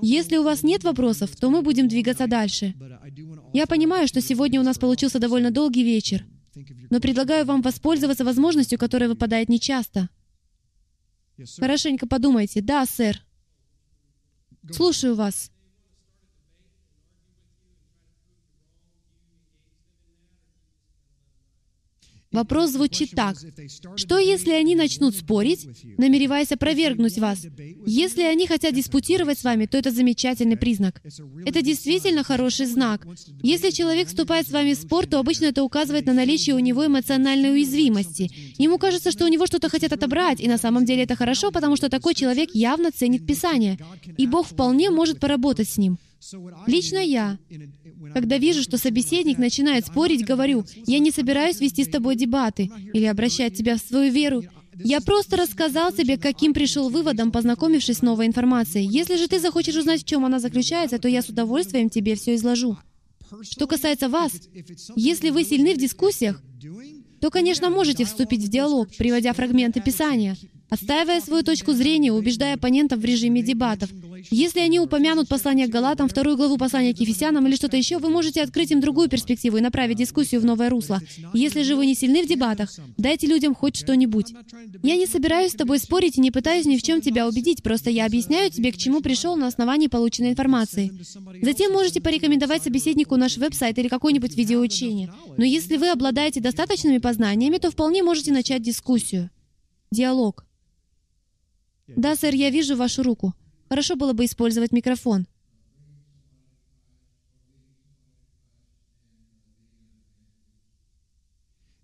[0.01, 2.73] Если у вас нет вопросов, то мы будем двигаться дальше.
[3.53, 6.25] Я понимаю, что сегодня у нас получился довольно долгий вечер,
[6.89, 10.09] но предлагаю вам воспользоваться возможностью, которая выпадает нечасто.
[11.59, 12.61] Хорошенько подумайте.
[12.61, 13.21] Да, сэр.
[14.71, 15.51] Слушаю вас.
[22.31, 23.35] Вопрос звучит так.
[23.97, 25.67] Что если они начнут спорить,
[25.97, 27.45] намереваясь опровергнуть вас?
[27.85, 31.01] Если они хотят диспутировать с вами, то это замечательный признак.
[31.45, 33.05] Это действительно хороший знак.
[33.43, 36.85] Если человек вступает с вами в спор, то обычно это указывает на наличие у него
[36.85, 38.31] эмоциональной уязвимости.
[38.57, 41.75] Ему кажется, что у него что-то хотят отобрать, и на самом деле это хорошо, потому
[41.75, 43.77] что такой человек явно ценит Писание,
[44.17, 45.97] и Бог вполне может поработать с ним.
[46.67, 47.39] Лично я,
[48.13, 53.05] когда вижу, что собеседник начинает спорить, говорю, «Я не собираюсь вести с тобой дебаты или
[53.05, 54.43] обращать тебя в свою веру.
[54.83, 58.87] Я просто рассказал тебе, каким пришел выводом, познакомившись с новой информацией.
[58.87, 62.35] Если же ты захочешь узнать, в чем она заключается, то я с удовольствием тебе все
[62.35, 62.77] изложу.
[63.41, 64.31] Что касается вас,
[64.95, 66.41] если вы сильны в дискуссиях,
[67.19, 70.35] то, конечно, можете вступить в диалог, приводя фрагменты Писания,
[70.71, 73.89] отстаивая свою точку зрения, убеждая оппонентов в режиме дебатов.
[74.31, 78.09] Если они упомянут послание к Галатам, вторую главу послания к Ефесянам или что-то еще, вы
[78.09, 81.01] можете открыть им другую перспективу и направить дискуссию в новое русло.
[81.33, 84.33] Если же вы не сильны в дебатах, дайте людям хоть что-нибудь.
[84.81, 87.89] Я не собираюсь с тобой спорить и не пытаюсь ни в чем тебя убедить, просто
[87.89, 90.91] я объясняю тебе, к чему пришел на основании полученной информации.
[91.41, 95.11] Затем можете порекомендовать собеседнику наш веб-сайт или какое-нибудь видеоучение.
[95.35, 99.29] Но если вы обладаете достаточными познаниями, то вполне можете начать дискуссию.
[99.91, 100.45] Диалог.
[101.95, 103.33] Да, сэр, я вижу вашу руку.
[103.69, 105.27] Хорошо было бы использовать микрофон.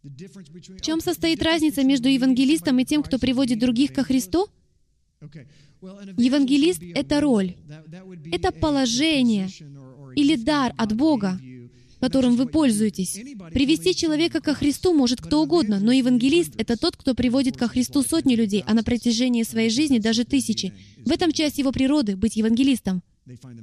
[0.04, 4.48] В чем состоит разница между евангелистом и тем, кто приводит других ко Христу?
[5.82, 7.56] Евангелист— это роль,
[8.32, 9.48] это положение
[10.16, 11.40] или дар от Бога,
[12.00, 13.14] которым вы пользуетесь.
[13.54, 18.04] Привести человека ко Христу может кто угодно, но евангелист— это тот, кто приводит ко Христу
[18.04, 20.74] сотни людей, а на протяжении своей жизни даже тысячи.
[21.06, 23.04] В этом часть его природы— быть евангелистом.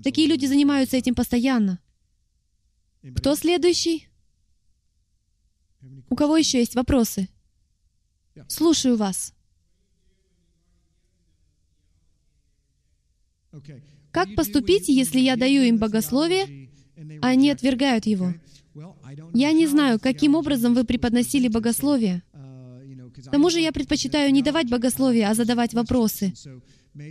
[0.03, 1.79] Такие люди занимаются этим постоянно.
[3.17, 4.09] Кто следующий?
[6.09, 7.29] У кого еще есть вопросы?
[8.49, 9.35] Слушаю вас.
[14.11, 16.64] Как поступить, если я даю им богословие,
[17.23, 18.35] они отвергают его.
[19.33, 22.23] Я не знаю, каким образом вы преподносили богословие.
[23.17, 26.35] К тому же я предпочитаю не давать богословие, а задавать вопросы.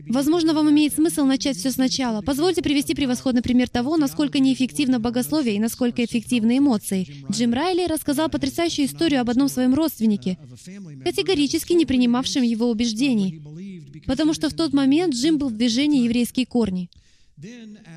[0.08, 2.22] Возможно, вам имеет смысл начать все сначала.
[2.22, 7.06] Позвольте привести превосходный пример того, насколько неэффективно богословие и насколько эффективны эмоции.
[7.30, 10.38] Джим Райли рассказал потрясающую историю об одном своем родственнике,
[11.04, 13.42] категорически не принимавшем его убеждений,
[14.06, 16.90] потому что в тот момент Джим был в движении еврейские корни.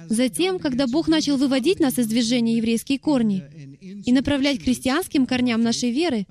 [0.09, 3.45] Затем, когда Бог начал выводить нас из движения еврейские корни
[3.81, 6.27] и направлять к христианским корням нашей веры,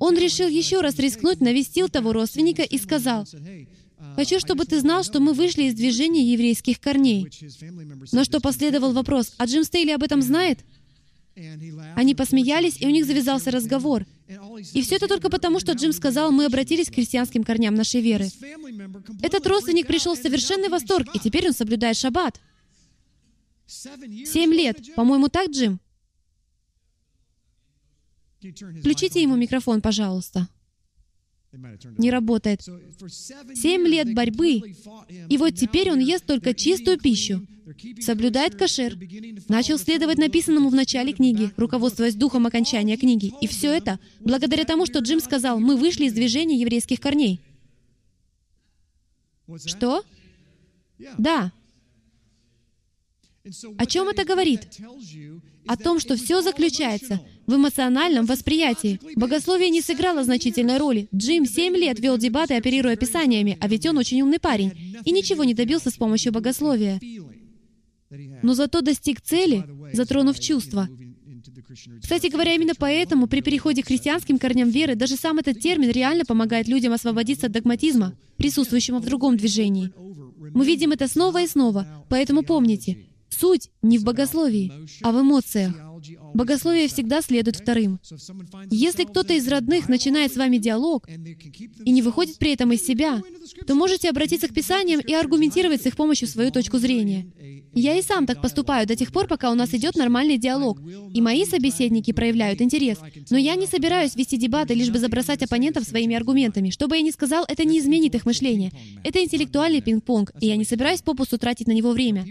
[0.00, 3.26] Он решил еще раз рискнуть, навестил того родственника и сказал,
[4.14, 7.28] «Хочу, чтобы ты знал, что мы вышли из движения еврейских корней».
[8.12, 10.60] На что последовал вопрос, «А Джим Стейли об этом знает?»
[11.94, 14.06] Они посмеялись, и у них завязался разговор.
[14.72, 18.28] И все это только потому, что Джим сказал, мы обратились к христианским корням нашей веры.
[19.22, 22.40] Этот родственник пришел в совершенный восторг, и теперь он соблюдает шаббат.
[23.66, 24.94] Семь лет.
[24.94, 25.78] По-моему, так, Джим?
[28.40, 30.48] Включите ему микрофон, пожалуйста.
[31.98, 32.62] Не работает.
[32.62, 34.62] Семь лет борьбы,
[35.28, 37.46] и вот теперь он ест только чистую пищу
[38.00, 38.96] соблюдает кошер,
[39.48, 43.32] начал следовать написанному в начале книги, руководствуясь духом окончания книги.
[43.40, 47.40] И все это благодаря тому, что Джим сказал, мы вышли из движения еврейских корней.
[49.64, 50.04] Что?
[51.18, 51.52] Да.
[53.78, 54.68] О чем это говорит?
[55.66, 59.00] О том, что все заключается в эмоциональном восприятии.
[59.14, 61.08] Богословие не сыграло значительной роли.
[61.14, 65.44] Джим семь лет вел дебаты, оперируя писаниями, а ведь он очень умный парень, и ничего
[65.44, 67.00] не добился с помощью богословия
[68.42, 70.88] но зато достиг цели, затронув чувства.
[72.02, 76.24] Кстати говоря, именно поэтому при переходе к христианским корням веры даже сам этот термин реально
[76.24, 79.92] помогает людям освободиться от догматизма, присутствующего в другом движении.
[80.54, 82.98] Мы видим это снова и снова, поэтому помните,
[83.28, 85.74] суть не в богословии, а в эмоциях.
[86.36, 87.98] Богословие всегда следует вторым.
[88.70, 93.22] Если кто-то из родных начинает с вами диалог и не выходит при этом из себя,
[93.66, 97.26] то можете обратиться к Писаниям и аргументировать с их помощью свою точку зрения.
[97.72, 100.80] Я и сам так поступаю до тех пор, пока у нас идет нормальный диалог,
[101.12, 102.98] и мои собеседники проявляют интерес.
[103.30, 106.70] Но я не собираюсь вести дебаты, лишь бы забросать оппонентов своими аргументами.
[106.70, 108.72] Что бы я ни сказал, это не изменит их мышление.
[109.04, 112.26] Это интеллектуальный пинг-понг, и я не собираюсь попусту тратить на него время.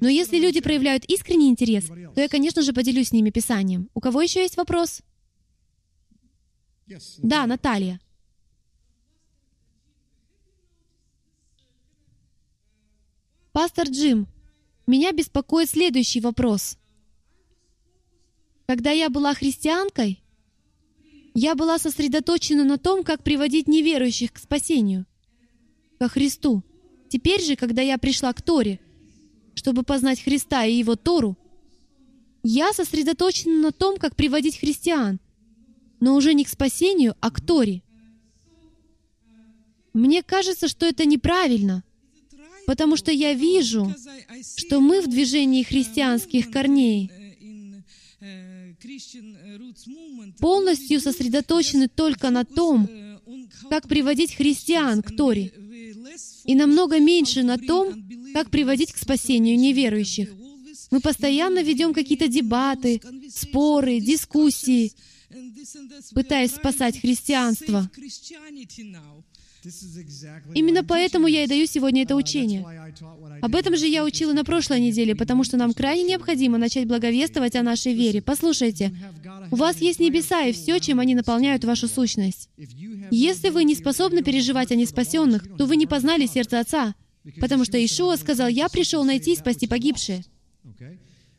[0.00, 1.84] Но если люди проявляют искренний интерес,
[2.14, 3.88] то я, конечно же, поделюсь с ними Писанием.
[3.94, 5.02] У кого еще есть вопрос?
[7.18, 8.00] Да, Наталья.
[13.52, 14.28] Пастор Джим,
[14.86, 16.78] меня беспокоит следующий вопрос.
[18.66, 20.22] Когда я была христианкой,
[21.34, 25.06] я была сосредоточена на том, как приводить неверующих к спасению,
[25.98, 26.62] ко Христу.
[27.08, 28.80] Теперь же, когда я пришла к Торе,
[29.54, 31.36] чтобы познать Христа и Его Тору,
[32.42, 35.20] я сосредоточена на том, как приводить христиан,
[36.00, 37.82] но уже не к спасению, а к Торе.
[39.92, 41.84] Мне кажется, что это неправильно—
[42.70, 43.92] потому что я вижу,
[44.56, 47.10] что мы в движении христианских корней
[50.38, 52.88] полностью сосредоточены только на том,
[53.68, 55.52] как приводить христиан к Торе,
[56.44, 57.92] и намного меньше на том,
[58.34, 60.32] как приводить к спасению неверующих.
[60.90, 63.00] Мы постоянно ведем какие-то дебаты,
[63.34, 64.92] споры, дискуссии,
[66.14, 67.88] пытаясь спасать христианство.
[70.54, 72.64] Именно поэтому я и даю сегодня это учение.
[73.42, 77.56] Об этом же я учила на прошлой неделе, потому что нам крайне необходимо начать благовествовать
[77.56, 78.22] о нашей вере.
[78.22, 78.92] Послушайте,
[79.50, 82.48] у вас есть небеса и все, чем они наполняют вашу сущность.
[83.10, 86.94] Если вы не способны переживать о неспасенных, то вы не познали сердце Отца,
[87.38, 90.24] потому что Ишуа сказал, «Я пришел найти и спасти погибшие».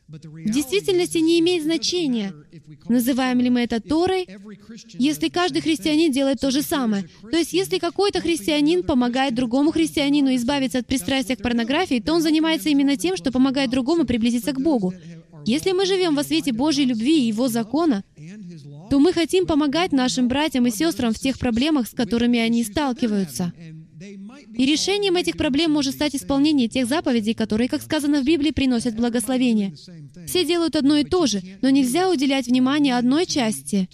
[0.08, 2.34] В действительности не имеет значения,
[2.88, 4.28] называем ли мы это Торой,
[4.98, 7.08] если каждый христианин делает то же самое.
[7.30, 12.20] То есть, если какой-то христианин помогает другому христианину избавиться от пристрастия к порнографии, то он
[12.20, 14.92] занимается именно тем, что помогает другому приблизиться к Богу.
[15.46, 18.04] Если мы живем во свете Божьей любви и Его закона,
[18.90, 23.52] то мы хотим помогать нашим братьям и сестрам в тех проблемах, с которыми они сталкиваются.
[24.54, 28.96] И решением этих проблем может стать исполнение тех заповедей, которые, как сказано в Библии, приносят
[28.96, 29.74] благословение.
[30.26, 33.88] Все делают одно и то же, но нельзя уделять внимание одной части,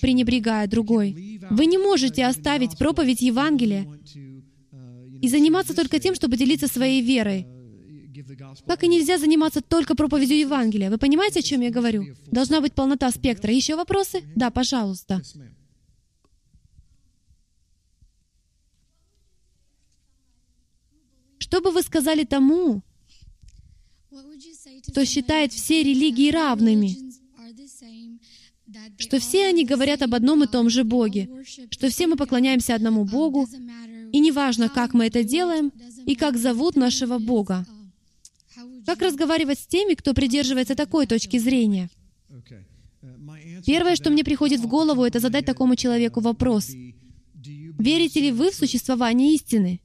[0.00, 1.40] пренебрегая другой.
[1.50, 3.86] Вы не можете оставить проповедь Евангелия
[5.20, 7.46] и заниматься только тем, чтобы делиться своей верой.
[8.66, 10.90] Как и нельзя заниматься только проповедью Евангелия.
[10.90, 12.06] Вы понимаете, о чем я говорю?
[12.30, 13.52] Должна быть полнота спектра.
[13.52, 14.22] Еще вопросы?
[14.34, 15.22] Да, пожалуйста.
[21.50, 22.80] Что бы вы сказали тому,
[24.86, 26.96] кто считает все религии равными,
[28.98, 31.28] что все они говорят об одном и том же Боге,
[31.70, 33.48] что все мы поклоняемся одному Богу,
[34.12, 35.72] и неважно, как мы это делаем
[36.06, 37.66] и как зовут нашего Бога.
[38.86, 41.90] Как разговаривать с теми, кто придерживается такой точки зрения?
[43.66, 46.70] Первое, что мне приходит в голову, это задать такому человеку вопрос.
[47.34, 49.80] Верите ли вы в существование истины?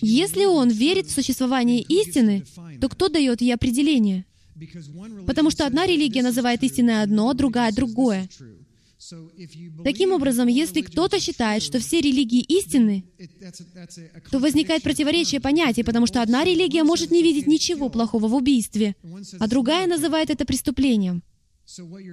[0.00, 2.44] Если он верит в существование истины,
[2.80, 4.24] то кто дает ей определение?
[5.26, 8.28] Потому что одна религия называет истиной одно, другая— другое.
[9.84, 13.04] Таким образом, если кто-то считает, что все религии истинны,
[14.30, 18.96] то возникает противоречие понятий, потому что одна религия может не видеть ничего плохого в убийстве,
[19.38, 21.22] а другая называет это преступлением.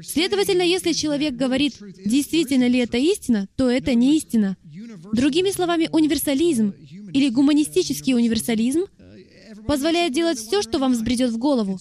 [0.04, 1.76] Следовательно, если человек говорит,
[2.06, 4.58] действительно ли это истина, то это не истина.
[5.14, 6.74] Другими словами, универсализм
[7.14, 8.86] или гуманистический универсализм
[9.68, 11.80] позволяет делать все, что вам взбредет в голову.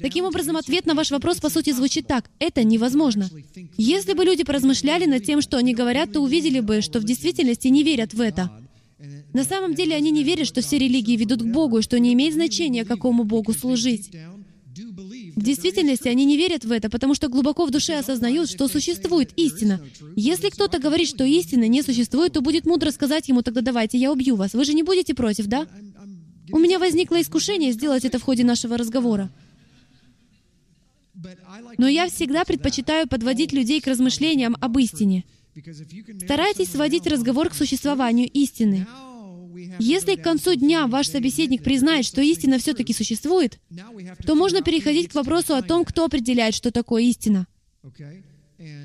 [0.00, 2.30] Таким образом, ответ на ваш вопрос, по сути, звучит так.
[2.38, 3.28] Это невозможно.
[3.76, 7.68] Если бы люди поразмышляли над тем, что они говорят, то увидели бы, что в действительности
[7.68, 8.50] не верят в это.
[9.32, 12.12] На самом деле они не верят, что все религии ведут к Богу, и что не
[12.12, 14.10] имеет значения, какому Богу служить.
[15.34, 19.32] В действительности они не верят в это, потому что глубоко в душе осознают, что существует
[19.36, 19.80] истина.
[20.16, 24.12] Если кто-то говорит, что истины не существует, то будет мудро сказать ему, тогда давайте, я
[24.12, 24.52] убью вас.
[24.52, 25.66] Вы же не будете против, да?
[26.50, 29.30] У меня возникло искушение сделать это в ходе нашего разговора.
[31.78, 35.24] Но я всегда предпочитаю подводить людей к размышлениям об истине.
[36.24, 38.86] Старайтесь сводить разговор к существованию истины.
[39.78, 43.58] Если к концу дня ваш собеседник признает, что истина все-таки существует,
[44.26, 47.46] то можно переходить к вопросу о том, кто определяет, что такое истина.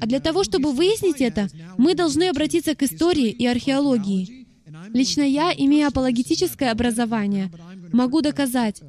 [0.02, 4.48] А для того, чтобы выяснить это, мы должны обратиться к истории и археологии.
[4.94, 7.52] Лично я, имея апологетическое образование,
[7.92, 8.82] могу доказать,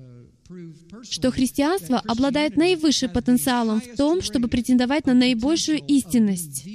[1.03, 6.67] что христианство обладает наивысшим потенциалом в том, чтобы претендовать на наибольшую истинность.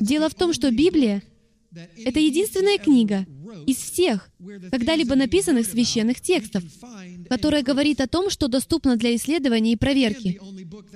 [0.00, 1.22] Дело в том, что Библия—
[2.04, 3.26] это единственная книга
[3.66, 4.30] из всех
[4.70, 6.62] когда-либо написанных священных текстов,
[7.28, 10.40] которая говорит о том, что доступно для исследования и проверки.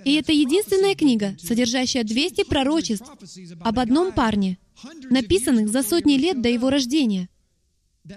[0.05, 3.11] И это единственная книга, содержащая 200 пророчеств
[3.61, 4.59] об одном парне,
[5.11, 7.29] написанных за сотни лет до его рождения,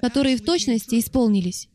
[0.01, 1.67] которые в точности исполнились.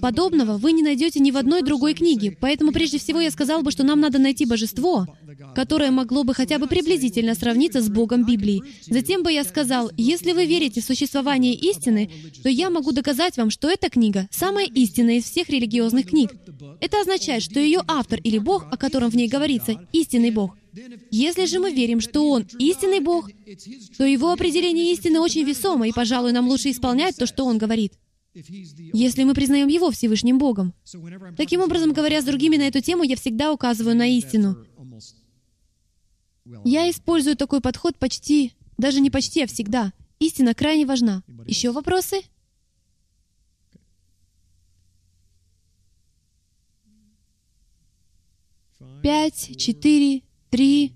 [0.00, 3.72] Подобного вы не найдете ни в одной другой книге, поэтому прежде всего я сказал бы,
[3.72, 5.06] что нам надо найти божество,
[5.54, 8.62] которое могло бы хотя бы приблизительно сравниться с Богом Библии.
[8.86, 12.08] Затем бы я сказал, если вы верите в существование истины,
[12.42, 16.34] то я могу доказать вам, что эта книга самая истинная из всех религиозных книг.
[16.80, 20.56] Это означает, что ее автор или Бог, о котором в ней говорится, истинный Бог.
[21.10, 23.28] Если же мы верим, что Он истинный Бог,
[23.96, 27.94] то Его определение истины очень весомо, и, пожалуй, нам лучше исполнять то, что Он говорит
[28.34, 30.74] если мы признаем Его Всевышним Богом.
[31.36, 34.64] Таким образом, говоря с другими на эту тему, я всегда указываю на истину.
[36.64, 39.92] Я использую такой подход почти, даже не почти, а всегда.
[40.18, 41.22] Истина крайне важна.
[41.46, 42.22] Еще вопросы?
[49.02, 50.94] Пять, четыре, три.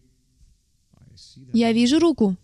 [1.53, 2.37] Я вижу руку.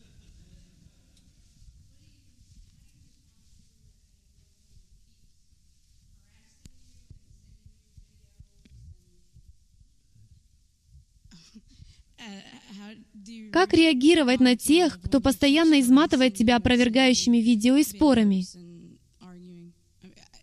[13.53, 18.45] Как реагировать на тех, кто постоянно изматывает тебя опровергающими видео и спорами?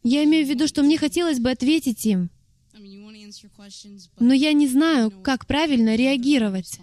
[0.03, 2.29] Я имею в виду, что мне хотелось бы ответить им,
[4.19, 6.79] но я не знаю, как правильно реагировать.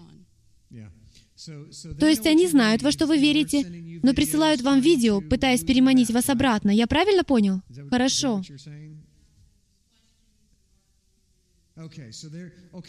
[1.99, 6.29] То есть они знают, во что вы верите, но присылают вам видео, пытаясь переманить вас
[6.29, 6.71] обратно.
[6.71, 7.61] Я правильно понял?
[7.89, 8.41] Хорошо.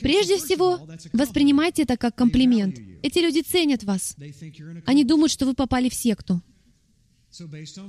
[0.01, 2.79] Прежде всего, воспринимайте это как комплимент.
[3.03, 4.17] Эти люди ценят вас.
[4.85, 6.43] Они думают, что вы попали в секту.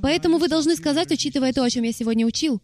[0.02, 2.62] Поэтому вы должны сказать, учитывая то, о чем я сегодня учил,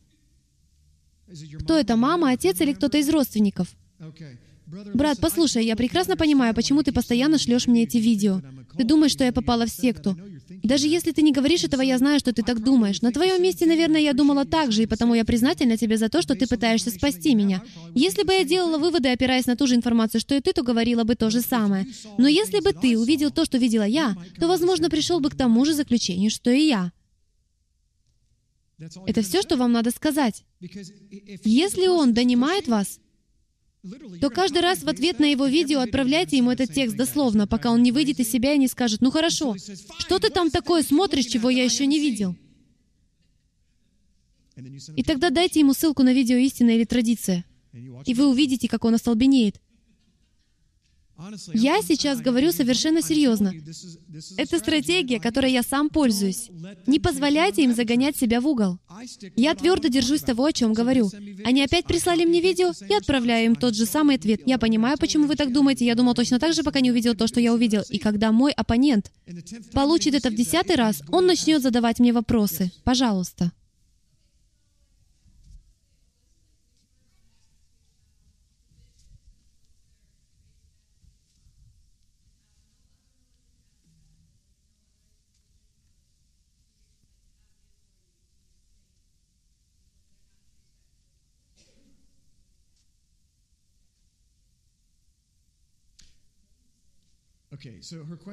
[1.60, 3.76] кто это, мама, отец или кто-то из родственников.
[4.94, 8.42] Брат, послушай, я прекрасно понимаю, почему ты постоянно шлешь мне эти видео.
[8.78, 10.18] Ты думаешь, что я попала в секту.
[10.64, 13.02] Даже если ты не говоришь этого, я знаю, что ты так думаешь.
[13.02, 16.22] На твоем месте, наверное, я думала так же, и потому я признательна тебе за то,
[16.22, 17.62] что ты пытаешься спасти меня.
[17.96, 21.04] Если бы я делала выводы, опираясь на ту же информацию, что и ты, то говорила
[21.04, 21.88] бы то же самое.
[22.18, 25.66] Но если бы ты увидел то, что видела я, то, возможно, пришел бы к тому
[25.66, 26.92] же заключению, что и я.
[29.06, 30.44] Это все, что вам надо сказать.
[31.44, 33.00] Если он донимает вас,
[34.20, 37.82] то каждый раз в ответ на его видео отправляйте ему этот текст дословно, пока он
[37.82, 39.56] не выйдет из себя и не скажет, «Ну хорошо,
[39.98, 42.36] что ты там такое смотришь, чего я еще не видел?»
[44.96, 47.44] И тогда дайте ему ссылку на видео «Истина или традиция»,
[48.06, 49.60] и вы увидите, как он остолбенеет.
[51.54, 53.54] Я сейчас говорю совершенно серьезно.
[54.38, 56.50] Это стратегия, которой я сам пользуюсь.
[56.88, 58.78] Не позволяйте им загонять себя в угол.
[59.36, 61.10] Я твердо держусь того, о чем говорю.
[61.46, 64.42] Они опять прислали мне видео, я отправляю им тот же самый ответ.
[64.46, 65.86] Я понимаю, почему вы так думаете.
[65.86, 67.84] Я думал точно так же, пока не увидел то, что я увидел.
[67.90, 69.12] И когда мой оппонент
[69.74, 72.72] получит это в десятый раз, он начнет задавать мне вопросы.
[72.84, 73.52] Пожалуйста.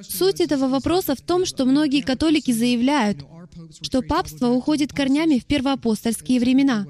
[0.03, 3.25] Суть этого вопроса в том, что многие католики заявляют,
[3.81, 6.87] что папство уходит корнями в первоапостольские времена.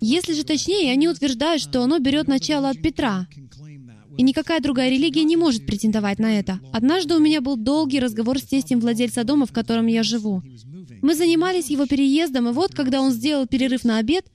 [0.00, 3.26] Если же точнее, они утверждают, что оно берет начало от Петра.
[4.18, 6.60] И никакая другая религия не может претендовать на это.
[6.72, 10.42] Однажды у меня был долгий разговор с тестем владельца дома, в котором я живу.
[11.00, 14.26] Мы занимались его переездом, и вот, когда он сделал перерыв на обед,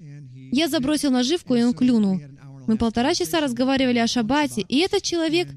[0.52, 2.20] я забросил наживку, и он клюнул.
[2.68, 5.47] Мы полтора часа разговаривали о шаббате, и этот человек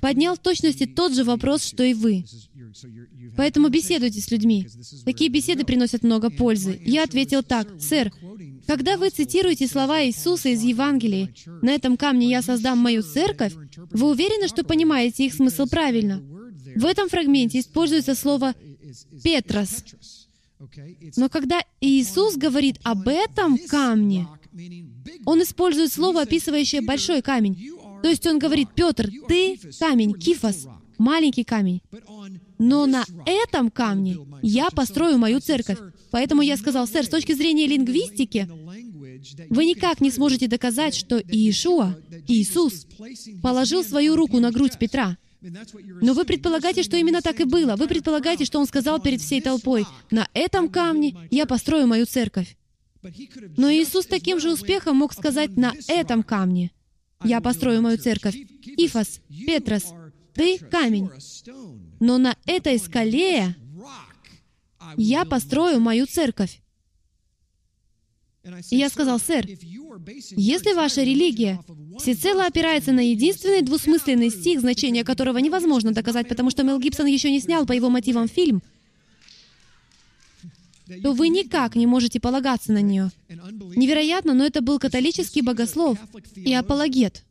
[0.00, 2.24] поднял в точности тот же вопрос, что и вы.
[3.36, 4.66] Поэтому беседуйте с людьми.
[5.04, 6.80] Такие беседы приносят много пользы.
[6.84, 8.12] Я ответил так, «Сэр,
[8.66, 13.54] когда вы цитируете слова Иисуса из Евангелия, «На этом камне я создам мою церковь»,
[13.90, 16.22] вы уверены, что понимаете их смысл правильно?
[16.76, 18.54] В этом фрагменте используется слово
[19.22, 19.84] «Петрос».
[21.16, 24.26] Но когда Иисус говорит об этом камне,
[25.24, 27.70] он использует слово, описывающее большой камень.
[28.02, 30.66] То есть он говорит, Петр, ты камень, кифос,
[30.98, 31.82] маленький камень.
[32.58, 35.78] Но на этом камне я построю мою церковь.
[36.10, 38.48] Поэтому я сказал, сэр, с точки зрения лингвистики,
[39.50, 41.96] Вы никак не сможете доказать, что Иешуа,
[42.28, 42.86] Иисус,
[43.42, 45.16] положил свою руку на грудь Петра.
[45.40, 47.76] Но вы предполагаете, что именно так и было.
[47.76, 52.56] Вы предполагаете, что он сказал перед всей толпой, «На этом камне я построю мою церковь».
[53.56, 56.70] Но Иисус таким же успехом мог сказать, «На этом камне
[57.24, 58.34] я построю мою церковь».
[58.76, 59.92] Ифас, Петрос,
[60.34, 61.10] ты камень.
[62.00, 63.56] Но на этой скале
[64.96, 66.60] я построю мою церковь.
[68.70, 69.46] И я сказал, сэр,
[70.36, 71.60] если ваша религия
[71.98, 77.30] всецело опирается на единственный двусмысленный стих, значение которого невозможно доказать, потому что Мел Гибсон еще
[77.30, 78.62] не снял по его мотивам фильм,
[81.02, 83.10] то вы никак не можете полагаться на нее.
[83.28, 85.98] Невероятно, но это был католический богослов
[86.34, 87.24] и апологет.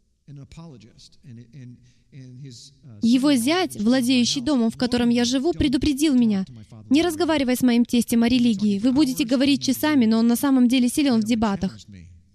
[3.02, 6.46] Его зять, владеющий домом, в котором я живу, предупредил меня.
[6.90, 8.80] Не разговаривай с моим тестем о религии.
[8.80, 11.78] Вы будете говорить часами, но он на самом деле силен в дебатах.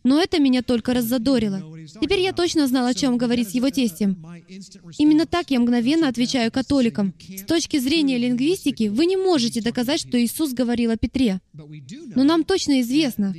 [0.05, 1.63] Но это меня только раззадорило.
[2.01, 4.25] Теперь я точно знал, о чем говорить с его тестем.
[4.99, 7.15] Именно так я мгновенно отвечаю католикам.
[7.19, 11.41] С точки зрения лингвистики, вы не можете доказать, что Иисус говорил о Петре.
[12.15, 13.35] Но нам точно известно,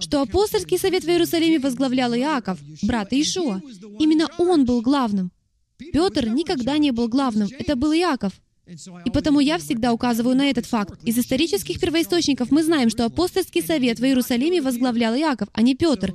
[0.00, 3.60] что апостольский совет в Иерусалиме возглавлял Иаков, брат Иешуа.
[3.98, 5.30] Именно он был главным.
[5.78, 8.32] Петр никогда не был главным, это был Иаков.
[8.66, 11.00] И потому я всегда указываю на этот факт.
[11.04, 16.14] Из исторических первоисточников мы знаем, что апостольский совет в Иерусалиме возглавлял Иаков, а не Петр.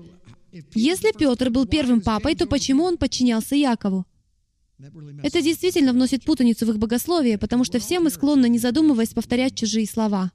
[0.73, 4.05] Если Петр был первым папой, то почему он подчинялся Иакову?
[5.23, 9.55] Это действительно вносит путаницу в их богословие, потому что все мы склонны, не задумываясь, повторять
[9.55, 10.31] чужие слова.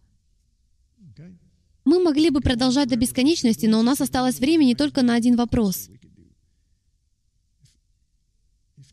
[1.85, 5.91] Мы могли бы продолжать до бесконечности, но у нас осталось времени только на один вопрос.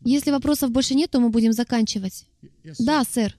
[0.04, 2.26] Если вопросов больше нет, то мы будем заканчивать.
[2.78, 3.36] Да, сэр.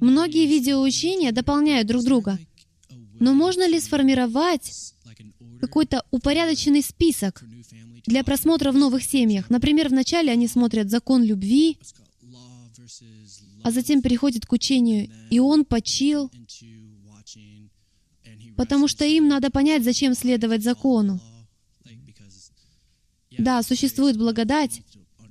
[0.00, 2.38] Многие видеоучения дополняют друг друга.
[3.18, 4.94] Но можно ли сформировать
[5.60, 7.42] какой-то упорядоченный список
[8.06, 9.48] для просмотра в новых семьях?
[9.48, 11.78] Например, вначале они смотрят «Закон любви»,
[13.62, 16.30] а затем переходят к учению «И он почил»,
[18.56, 21.20] потому что им надо понять, зачем следовать закону.
[23.38, 24.82] Да, существует благодать,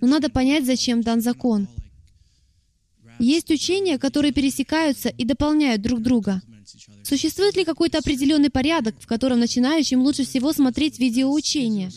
[0.02, 1.68] но надо понять, зачем дан закон.
[3.20, 6.42] Есть учения, которые пересекаются и дополняют друг друга.
[7.04, 11.92] Существует ли какой-то определенный порядок, в котором начинающим лучше всего смотреть видеоучения?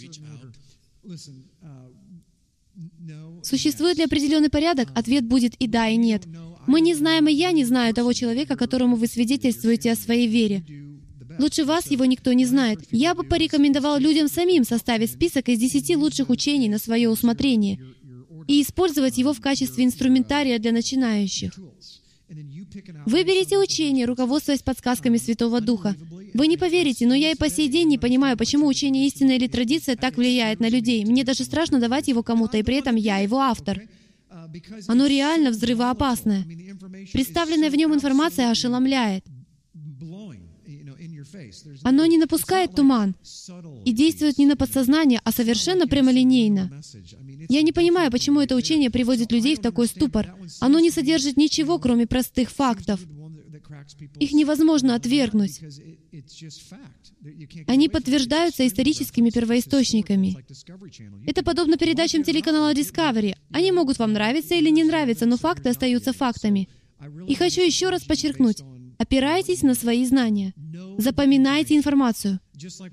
[3.42, 4.90] Существует ли определенный порядок?
[4.94, 6.24] Ответ будет и да, и нет.
[6.66, 10.64] Мы не знаем, и я не знаю того человека, которому вы свидетельствуете о своей вере.
[11.38, 12.80] Лучше вас его никто не знает.
[12.90, 17.80] Я бы порекомендовал людям самим составить список из десяти лучших учений на свое усмотрение
[18.46, 21.52] и использовать его в качестве инструментария для начинающих.
[23.06, 25.96] Выберите учение, руководствуясь подсказками Святого Духа.
[26.34, 29.46] Вы не поверите, но я и по сей день не понимаю, почему учение истины или
[29.46, 31.04] традиция так влияет на людей.
[31.04, 33.82] Мне даже страшно давать его кому-то, и при этом я его автор.
[34.86, 36.44] Оно реально взрывоопасное.
[37.12, 39.24] Представленная в нем информация ошеломляет.
[41.82, 43.14] Оно не напускает туман
[43.84, 46.80] и действует не на подсознание, а совершенно прямолинейно.
[47.48, 50.34] Я не понимаю, почему это учение приводит людей в такой ступор.
[50.60, 53.00] Оно не содержит ничего, кроме простых фактов.
[54.18, 55.60] Их невозможно отвергнуть.
[57.66, 60.36] Они подтверждаются историческими первоисточниками.
[61.26, 63.34] Это подобно передачам телеканала Discovery.
[63.50, 66.68] Они могут вам нравиться или не нравиться, но факты остаются фактами.
[67.28, 68.62] И хочу еще раз подчеркнуть,
[68.98, 70.54] опирайтесь на свои знания.
[70.98, 72.40] Запоминайте информацию.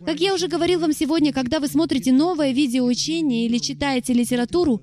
[0.05, 4.81] Как я уже говорил вам сегодня, когда вы смотрите новое видеоучение или читаете литературу,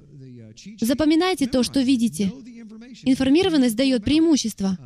[0.81, 2.33] запоминайте то, что видите.
[3.05, 4.77] Информированность дает преимущество.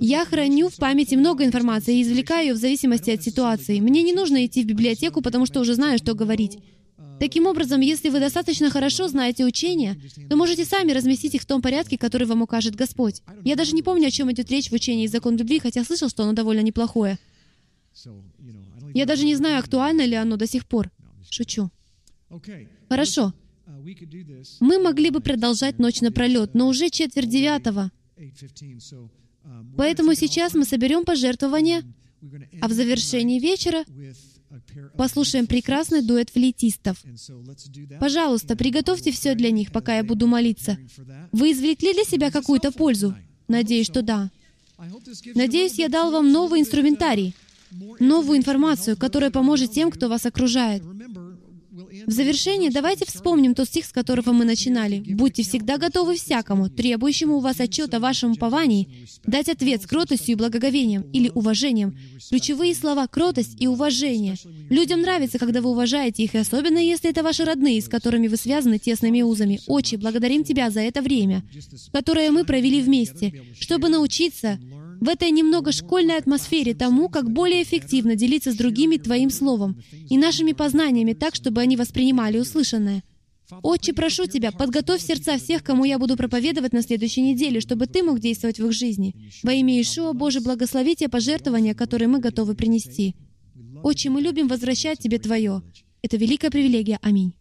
[0.00, 3.80] Я храню в памяти много информации и извлекаю ее в зависимости от ситуации.
[3.80, 6.58] Мне не нужно идти в библиотеку, потому что уже знаю, что говорить.
[7.20, 11.62] Таким образом, если вы достаточно хорошо знаете учения, то можете сами разместить их в том
[11.62, 13.22] порядке, который вам укажет Господь.
[13.44, 16.22] Я даже не помню, о чем идет речь в учении «Закон любви», хотя слышал, что
[16.22, 17.18] оно довольно неплохое.
[18.94, 20.90] Я даже не знаю, актуально ли оно до сих пор.
[21.30, 21.70] Шучу.
[22.88, 23.34] Хорошо.
[24.60, 27.90] Мы могли бы продолжать ночь напролет, но уже четверть девятого.
[29.76, 31.82] Поэтому сейчас мы соберем пожертвования,
[32.60, 33.84] а в завершении вечера
[34.96, 37.02] послушаем прекрасный дуэт флейтистов.
[38.00, 40.78] Пожалуйста, приготовьте все для них, пока я буду молиться.
[41.32, 43.14] Вы извлекли для себя какую-то пользу?
[43.48, 44.30] Надеюсь, что да.
[45.34, 47.34] Надеюсь, я дал вам новый инструментарий,
[47.98, 50.82] новую информацию, которая поможет тем, кто вас окружает.
[52.08, 55.00] В завершение давайте вспомним тот стих, с которого мы начинали.
[55.14, 60.32] «Будьте всегда готовы всякому, требующему у вас отчет о вашем уповании, дать ответ с кротостью
[60.32, 61.98] и благоговением или уважением».
[62.30, 64.36] Ключевые слова «кротость» и «уважение».
[64.70, 68.38] Людям нравится, когда вы уважаете их, и особенно если это ваши родные, с которыми вы
[68.38, 69.60] связаны тесными узами.
[69.66, 71.42] Отче, благодарим Тебя за это время,
[71.92, 74.58] которое мы провели вместе, чтобы научиться
[75.00, 80.18] в этой немного школьной атмосфере тому, как более эффективно делиться с другими Твоим Словом и
[80.18, 83.02] нашими познаниями так, чтобы они воспринимали услышанное.
[83.62, 88.02] Отче, прошу Тебя, подготовь сердца всех, кому я буду проповедовать на следующей неделе, чтобы Ты
[88.02, 89.14] мог действовать в их жизни.
[89.42, 93.14] Во имя Ишуа, Боже, благослови те пожертвования, которые мы готовы принести.
[93.82, 95.62] Отче, мы любим возвращать Тебе Твое.
[96.02, 96.98] Это великая привилегия.
[97.00, 97.32] Аминь.